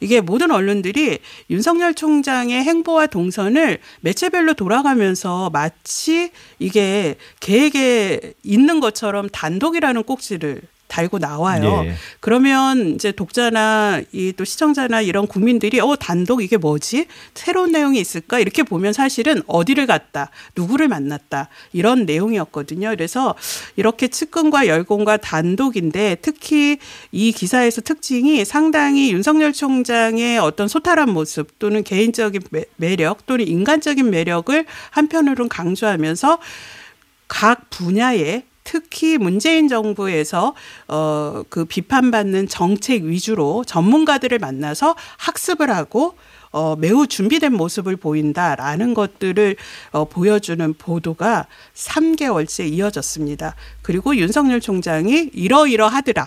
[0.00, 1.18] 이게 모든 언론들이
[1.50, 11.84] 윤석열 총장의 행보와 동선을 매체별로 돌아가면서 마치 이게 계획에 있는 것처럼 단독이라는 꼭지를 달고 나와요.
[11.86, 11.94] 예.
[12.20, 17.06] 그러면 이제 독자나 이 또 시청자나 이런 국민들이 어 단독 이게 뭐지?
[17.34, 18.38] 새로운 내용이 있을까?
[18.38, 22.88] 이렇게 보면 사실은 어디를 갔다, 누구를 만났다 이런 내용이었거든요.
[22.90, 23.34] 그래서
[23.76, 26.78] 이렇게 측근과 열공과 단독인데 특히
[27.12, 34.10] 이 기사에서 특징이 상당히 윤석열 총장의 어떤 소탈한 모습 또는 개인적인 매- 매력 또는 인간적인
[34.10, 36.38] 매력을 한편으로는 강조하면서
[37.28, 40.54] 각 분야의 특히 문재인 정부에서
[40.86, 46.14] 어그 비판받는 정책 위주로 전문가들을 만나서 학습을 하고
[46.52, 49.56] 어 매우 준비된 모습을 보인다라는 것들을
[49.92, 53.54] 어 보여주는 보도가 3개월째 이어졌습니다.
[53.82, 56.26] 그리고 윤석열 총장이 이러이러하더라.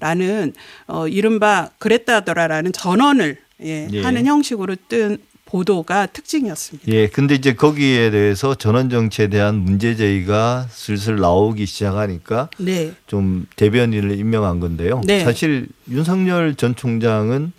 [0.00, 0.52] 라는
[0.86, 4.02] 어 이른바 그랬다더라라는 전언을 예, 예.
[4.02, 5.18] 하는 형식으로 뜬
[5.48, 6.92] 보도가 특징이었습니다.
[6.92, 12.92] 예, 근데 이제 거기에 대해서 전원 정치에 대한 문제 제기가 슬슬 나오기 시작하니까 네.
[13.06, 15.00] 좀 대변인을 임명한 건데요.
[15.06, 15.24] 네.
[15.24, 17.52] 사실 윤석열 전 총장은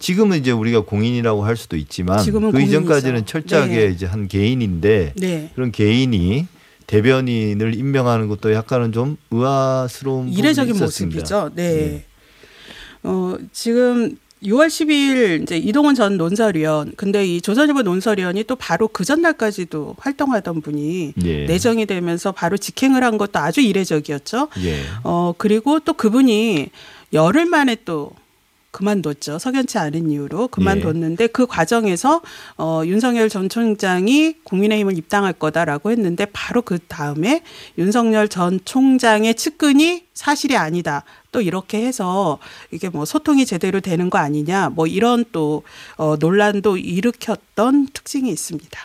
[0.00, 3.24] 지금은 이제 우리가 공인이라고 할 수도 있지만 그 이전까지는 공인이죠.
[3.24, 3.92] 철저하게 네.
[3.92, 5.50] 이제 한 개인인데 네.
[5.54, 6.46] 그런 개인이
[6.88, 10.76] 대변인을 임명하는 것도 약간은 좀 의아스러운 이례적인.
[10.76, 11.50] 모습이죠.
[11.54, 11.62] 네.
[11.62, 12.04] 예.
[13.04, 19.04] 어, 지금 6월 10일 이제 이동훈 전 논설위원 근데 이 조선일보 논설위원이 또 바로 그
[19.04, 21.46] 전날까지도 활동하던 분이 예.
[21.46, 24.48] 내정이 되면서 바로 직행을 한 것도 아주 이례적이었죠.
[24.64, 24.82] 예.
[25.04, 26.68] 어, 그리고 또 그분이
[27.12, 28.12] 열흘 만에 또
[28.76, 29.38] 그만뒀죠.
[29.38, 32.20] 석연치 않은 이유로 그만뒀는데 그 과정에서
[32.58, 37.42] 어, 윤석열 전 총장이 국민의힘을 입당할 거다라고 했는데 바로 그 다음에
[37.78, 41.04] 윤석열 전 총장의 측근이 사실이 아니다.
[41.32, 42.38] 또 이렇게 해서
[42.70, 44.68] 이게 뭐 소통이 제대로 되는 거 아니냐.
[44.74, 45.62] 뭐 이런 또
[45.96, 48.78] 어, 논란도 일으켰던 특징이 있습니다.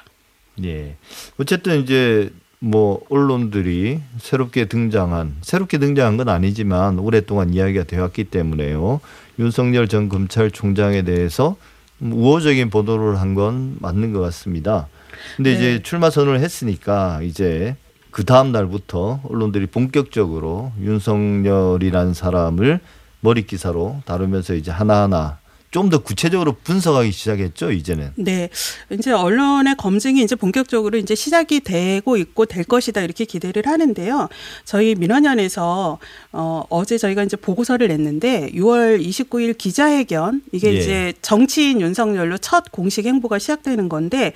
[0.64, 0.96] 예.
[1.38, 9.02] 어쨌든 이제 뭐 언론들이 새롭게 등장한 새롭게 등장한 건 아니지만 오랫동안 이야기가 되었기 때문에요.
[9.40, 11.56] 윤석열 전 검찰총장에 대해서
[12.00, 14.88] 우호적인 보도를 한 건 맞는 것 같습니다.
[15.38, 15.58] 근데 네.
[15.58, 17.76] 이제 출마 선언을 했으니까 이제
[18.10, 22.80] 그 다음 날부터 언론들이 본격적으로 윤석열이라는 사람을
[23.22, 25.38] 머리 기사로 다루면서 이제 하나하나
[25.72, 28.12] 좀 더 구체적으로 분석하기 시작했죠 이제는.
[28.16, 28.50] 네.
[28.90, 34.30] 이제 언론의 검증이 이제 본격적으로 이제 시작이 되고 있고 될 것이다 이렇게 기대를 하는데요.
[34.64, 36.00] 저희 민원연에서
[36.32, 40.80] 어 어제 저희가 이제 보고서를 냈는데 6월 29일 기자회견 이게 예.
[40.80, 44.34] 이제 정치인 윤석열로 첫 공식 행보가 시작되는 건데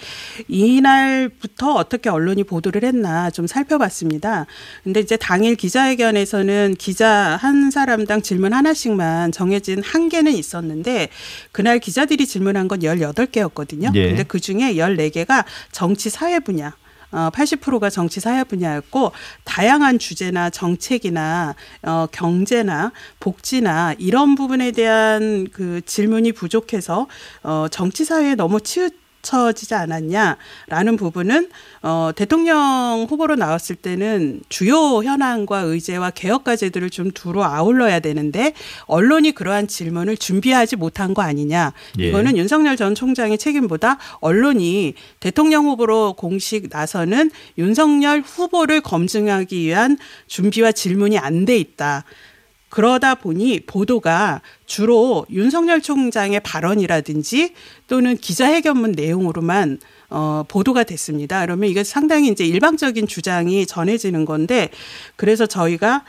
[0.48, 4.46] 이날부터 어떻게 언론이 보도를 했나 좀 살펴봤습니다.
[4.84, 11.10] 근데 이제 당일 기자회견에서는 기자 한 사람당 질문 하나씩만 정해진 한계는 있었는데
[11.52, 13.94] 그날 기자들이 질문한 건 18개였거든요.
[13.96, 14.08] 예.
[14.10, 16.74] 근데 그 중에 14개가 정치 사회 분야.
[17.12, 19.14] 어, 80%가 정치 사회 분야였고
[19.46, 27.08] 다양한 주제나 정책이나 어, 경제나 복지나 이런 부분에 대한 그 질문이 부족해서
[27.44, 28.90] 어, 정치 사회에 너무 치우
[29.26, 31.50] 쳐지지 않았냐라는 부분은
[31.82, 38.54] 어, 대통령 후보로 나왔을 때는 주요 현안과 의제와 개혁 과제들을 좀 두루 아울러야 되는데
[38.86, 41.74] 언론이 그러한 질문을 준비하지 못한 거 아니냐.
[42.00, 42.10] 예.
[42.10, 49.98] 이거는 윤석열 전 총장의 책임보다 언론이 대통령 후보로 공식 나서는 윤석열 후보를 검증하기 위한
[50.28, 52.04] 준비와 질문이 안 돼 있다.
[52.76, 57.54] 그러다 보니 보도가 주로 윤석열 총장의 발언이라든지
[57.88, 61.40] 또는 기자회견문 내용으로만 어, 보도가 됐습니다.
[61.40, 64.68] 그러면 이게 상당히 이제 일방적인 주장이 전해지는 건데
[65.16, 66.04] 그래서 저희가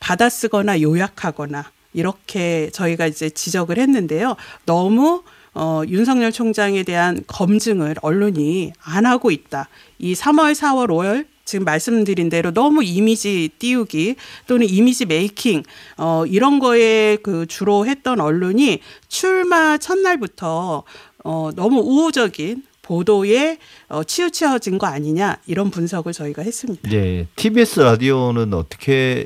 [0.00, 4.34] 받아쓰거나 요약하거나 이렇게 저희가 이제 지적을 했는데요.
[4.66, 5.22] 너무
[5.54, 9.68] 어, 윤석열 총장에 대한 검증을 언론이 안 하고 있다.
[10.00, 15.62] 이 3월, 4월, 5월 지금 말씀드린 대로 너무 이미지 띄우기 또는 이미지 메이킹
[15.96, 20.84] 어 이런 거에 그 주로 했던 언론이 출마 첫날부터
[21.24, 23.56] 어 너무 우호적인 보도에
[23.88, 26.86] 어 치우쳐진 거 아니냐 이런 분석을 저희가 했습니다.
[26.90, 29.24] 네, TBS 라디오는 어떻게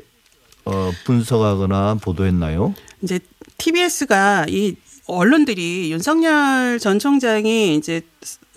[0.63, 2.73] 어, 분석하거나 보도했나요?
[3.01, 3.19] 이제
[3.57, 4.75] TBS가 이
[5.05, 8.01] 언론들이 윤석열 전 총장이 이제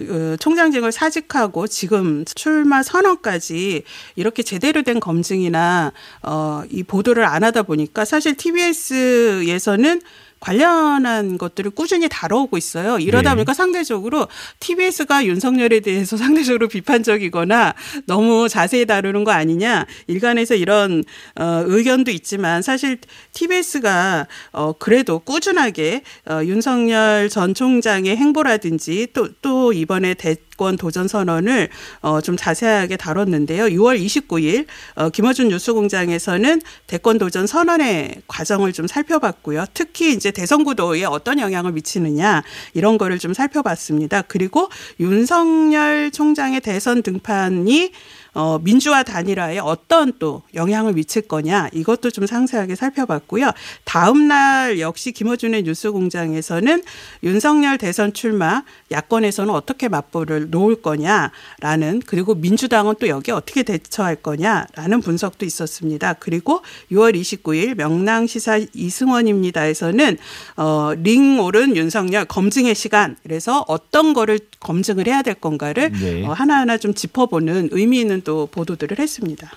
[0.01, 3.83] 어, 총장직을 사직하고 지금 출마 선언까지
[4.15, 5.93] 이렇게 제대로 된 검증이나
[6.23, 10.01] 어, 이 보도를 안 하다 보니까 사실 TBS에서는
[10.41, 12.99] 관련한 것들을 꾸준히 다뤄오고 있어요.
[12.99, 13.37] 이러다 네.
[13.37, 14.29] 보니까 상대적으로
[14.61, 17.75] TBS가 윤석열에 대해서 상대적으로 비판적이거나
[18.07, 21.03] 너무 자세히 다루는 거 아니냐 일간에서 이런
[21.39, 22.99] 어, 의견도 있지만 사실
[23.33, 31.69] TBS가 어, 그래도 꾸준하게 어, 윤석열 전 총장의 행보라든지 또, 또 이번에 대권 도전 선언을
[32.01, 33.65] 어, 좀 자세하게 다뤘는데요.
[33.67, 39.67] 6월 29일 어, 김어준 뉴스공장에서는 대권 도전 선언의 과정을 좀 살펴봤고요.
[39.75, 42.43] 특히 이제 대선 구도에 어떤 영향을 미치느냐
[42.75, 44.23] 이런 거를 좀 살펴봤습니다.
[44.23, 44.69] 그리고
[45.01, 47.93] 윤석열 총장의 대선 등판이
[48.37, 53.51] 어, 민주화 단일화에 어떤 또 영향을 미칠 거냐 이것도 좀 상세하게 살펴봤고요.
[53.85, 56.83] 다음 날 역시 김어준의 뉴스공장에서는
[57.23, 65.01] 윤석열 대선 출마 야권에서는 어떻게 맞불을 놓을 거냐라는 그리고 민주당은 또 여기에 어떻게 대처할 거냐라는
[65.01, 66.13] 분석도 있었습니다.
[66.21, 66.61] 그리고
[66.93, 70.19] 6월 29일 명랑시사 이승원입니다에서는
[70.59, 76.27] 어, 링 오른 윤석열 검증의 시간 그래서 어떤 거를 검증을 해야 될 건가를 네.
[76.27, 79.49] 어, 하나하나 좀 짚어보는 의미 있는 또 보도들을 했습니다.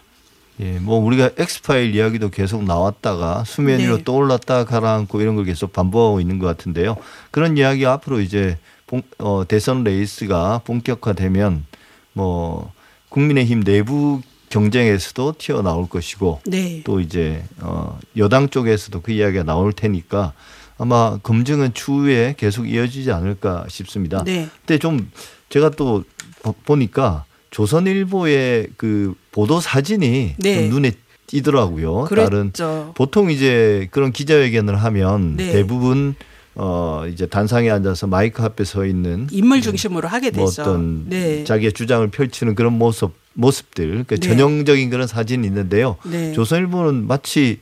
[0.62, 4.04] 예, 뭐 우리가 엑스파일 이야기도 계속 나왔다가 수면 위로 네.
[4.04, 6.96] 떠올랐다 가라앉고 이런 걸 계속 반복하고 있는 것 같은데요.
[7.32, 11.66] 그런 이야기 앞으로 이제 본, 어, 대선 레이스가 본격화되면
[12.14, 12.72] 뭐
[13.10, 16.82] 국민의힘 내부 경쟁에서도 튀어나올 것이고 네.
[16.84, 20.34] 또 이제 어, 여당 쪽에서도 그 이야기가 나올 테니까
[20.78, 24.24] 아마 검증은 추후에 계속 이어지지 않을까 싶습니다.
[24.24, 24.48] 네.
[24.66, 25.10] 근데 좀
[25.50, 26.04] 제가 또
[26.44, 30.56] 보- 보니까 조선일보의 그 보도 사진이 네.
[30.56, 30.91] 좀 눈에
[31.28, 32.08] 띄더라고요.
[32.10, 32.93] 다른 그렇죠.
[32.95, 35.52] 보통 이제 그런 기자회견을 하면 네.
[35.52, 36.16] 대부분
[36.56, 40.64] 어 이제 단상에 앉아서 마이크 앞에 서 있는 인물 중심으로 하게 뭐 되죠.
[40.64, 41.43] 어떤 네.
[41.43, 44.28] 자기의 주장을 펼치는 그런 모습 모습들 그 네.
[44.28, 45.97] 전형적인 그런 사진이 있는데요.
[46.04, 46.34] 네.
[46.34, 47.60] 조선일보는 마치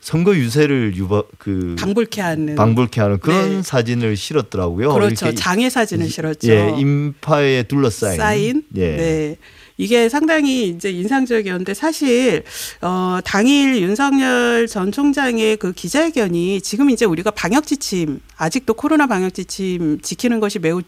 [0.00, 3.62] 선거 유세를 유바 그 방불케 하는 방불케 하는 그런 네.
[3.62, 4.92] 사진을 실었더라고요.
[4.94, 5.34] 그렇죠.
[5.34, 6.50] 장애 사진을 실었죠.
[6.50, 8.62] 예, 인파에 둘러싸인 사인.
[8.76, 8.96] 예.
[8.96, 9.36] 네.
[9.76, 12.44] 이게 상당히 이제 인상적이었는데 사실
[12.82, 19.32] 어 당일 윤석열 전 총장의 그 기자회견이 지금 이제 우리가 방역 지침 아직도 코로나 방역
[19.32, 20.82] 지침 지키는 것이 매우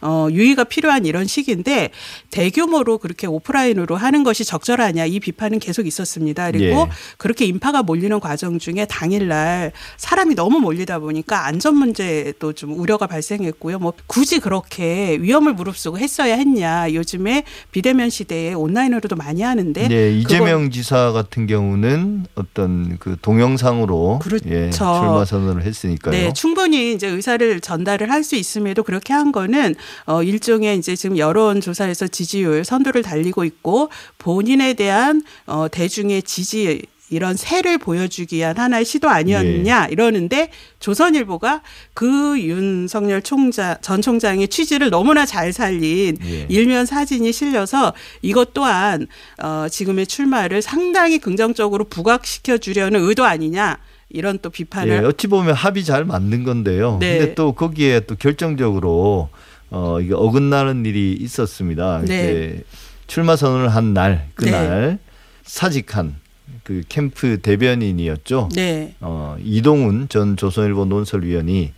[0.00, 1.90] 어, 유의가 필요한 이런 시기인데
[2.30, 6.50] 대규모로 그렇게 오프라인으로 하는 것이 적절하냐 이 비판은 계속 있었습니다.
[6.52, 6.88] 그리고 예.
[7.16, 13.78] 그렇게 인파가 몰리는 과정 중에 당일날 사람이 너무 몰리다 보니까 안전 문제도 좀 우려가 발생했고요.
[13.78, 16.92] 뭐 굳이 그렇게 위험을 무릅쓰고 했어야 했냐.
[16.92, 24.48] 요즘에 비대면 시대에 온라인으로도 많이 하는데 네, 이재명 지사 같은 경우는 어떤 그 동영상으로 그렇죠.
[24.48, 26.12] 예, 출마 선언을 했으니까요.
[26.12, 29.74] 네, 충분히 이제 의사를 전달을 할 수 있음에도 그렇게 한 거는
[30.06, 36.82] 어 일종의 이제 지금 여론 조사에서 지지율 선두를 달리고 있고 본인에 대한 어 대중의 지지
[37.10, 39.92] 이런 세를 보여주기 위한 하나의 시도 아니었느냐 네.
[39.92, 41.62] 이러는데 조선일보가
[41.94, 46.46] 그 윤석열 총장 전 총장의 취지를 너무나 잘 살린 예.
[46.48, 49.06] 일면 사진이 실려서 이것 또한
[49.42, 53.78] 어 지금의 출마를 상당히 긍정적으로 부각시켜 주려는 의도 아니냐
[54.10, 56.98] 이런 또 예, 비판을 어찌 보면 합이 잘 맞는 건데요.
[57.00, 57.18] 네.
[57.18, 59.28] 근데 또 거기에 또 결정적으로
[59.70, 62.02] 어 이게 어긋나는 일이 있었습니다.
[62.04, 62.04] 네.
[62.04, 62.64] 이제
[63.06, 64.98] 출마 선언을 한 날 그날
[65.44, 66.16] 사직한
[66.64, 68.48] 그 캠프 대변인이었죠.
[68.54, 68.94] 네.
[69.00, 71.72] 어 이동훈 전 조선일보 논설위원이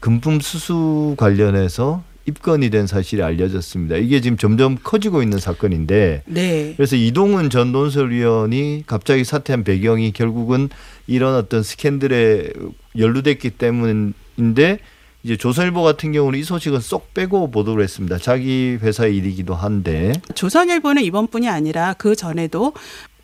[0.00, 3.96] 금품 수수 관련해서 입건이 된 사실이 알려졌습니다.
[3.96, 6.74] 이게 지금 점점 커지고 있는 사건인데 네.
[6.76, 10.68] 그래서 이동훈 전 논설위원이 갑자기 사퇴한 배경이 결국은
[11.06, 12.50] 이런 어떤 스캔들에
[12.96, 14.78] 연루됐기 때문인데
[15.22, 18.16] 이제 조선일보 같은 경우는 이 소식은 쏙 빼고 보도를 했습니다.
[18.18, 22.72] 자기 회사의 일이기도 한데 조선일보는 이번뿐이 아니라 그 전에도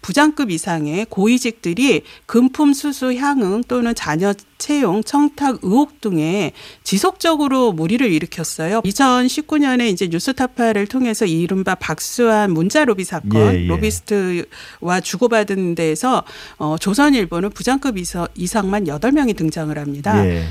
[0.02, 6.52] 부장급 이상의 고위직들이 금품 수수 향응 또는 자녀 채용 청탁 의혹 등에
[6.84, 8.82] 지속적으로 무리를 일으켰어요.
[8.82, 13.66] 2019년에 이제 뉴스타파를 통해서 이 이른바 박수환 문자 로비 사건, 예, 예.
[13.66, 16.22] 로비스트와 주고받은 데에서
[16.58, 20.24] 어, 조선일보는 부장급 이서- 이상만 8명이 등장을 합니다.
[20.24, 20.44] 예.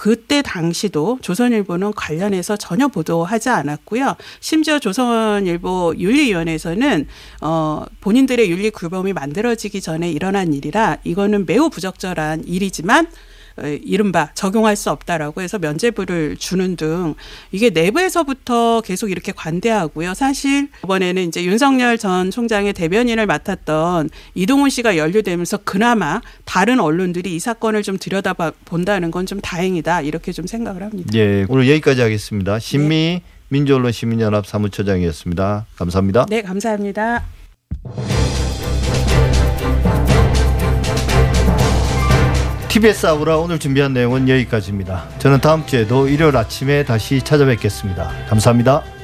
[0.00, 4.16] 그때 당시도 조선일보는 관련해서 전혀 보도하지 않았고요.
[4.40, 7.06] 심지어 조선일보 윤리위원회에서는
[7.42, 13.10] 어 본인들의 윤리 규범이 만들어지기 전에 일어난 일이라 이거는 매우 부적절한 일이지만 어,
[13.82, 17.14] 이른바 적용할 수 없다라고 해서 면죄부를 주는 등
[17.50, 20.12] 이게 내부에서부터 계속 이렇게 관대하고요.
[20.14, 27.38] 사실 이번에는 이제 윤석열 전 총장의 대변인을 맡았던 이동훈 씨가 연루되면서 그나마 다른 언론들이 이
[27.38, 28.34] 사건을 좀 들여다
[28.64, 31.10] 본다는 건 좀 다행이다 이렇게 좀 생각을 합니다.
[31.14, 31.44] 예.
[31.48, 32.58] 오늘 여기까지 하겠습니다.
[32.58, 35.66] 신미 민주언론 시민연합 사무처장이었습니다.
[35.76, 36.26] 감사합니다.
[36.28, 37.22] 네, 감사합니다.
[42.70, 45.08] TBS 아우라 오늘 준비한 내용은 여기까지입니다.
[45.18, 48.08] 저는 다음 주에도 일요일 아침에 다시 찾아뵙겠습니다.
[48.28, 48.99] 감사합니다.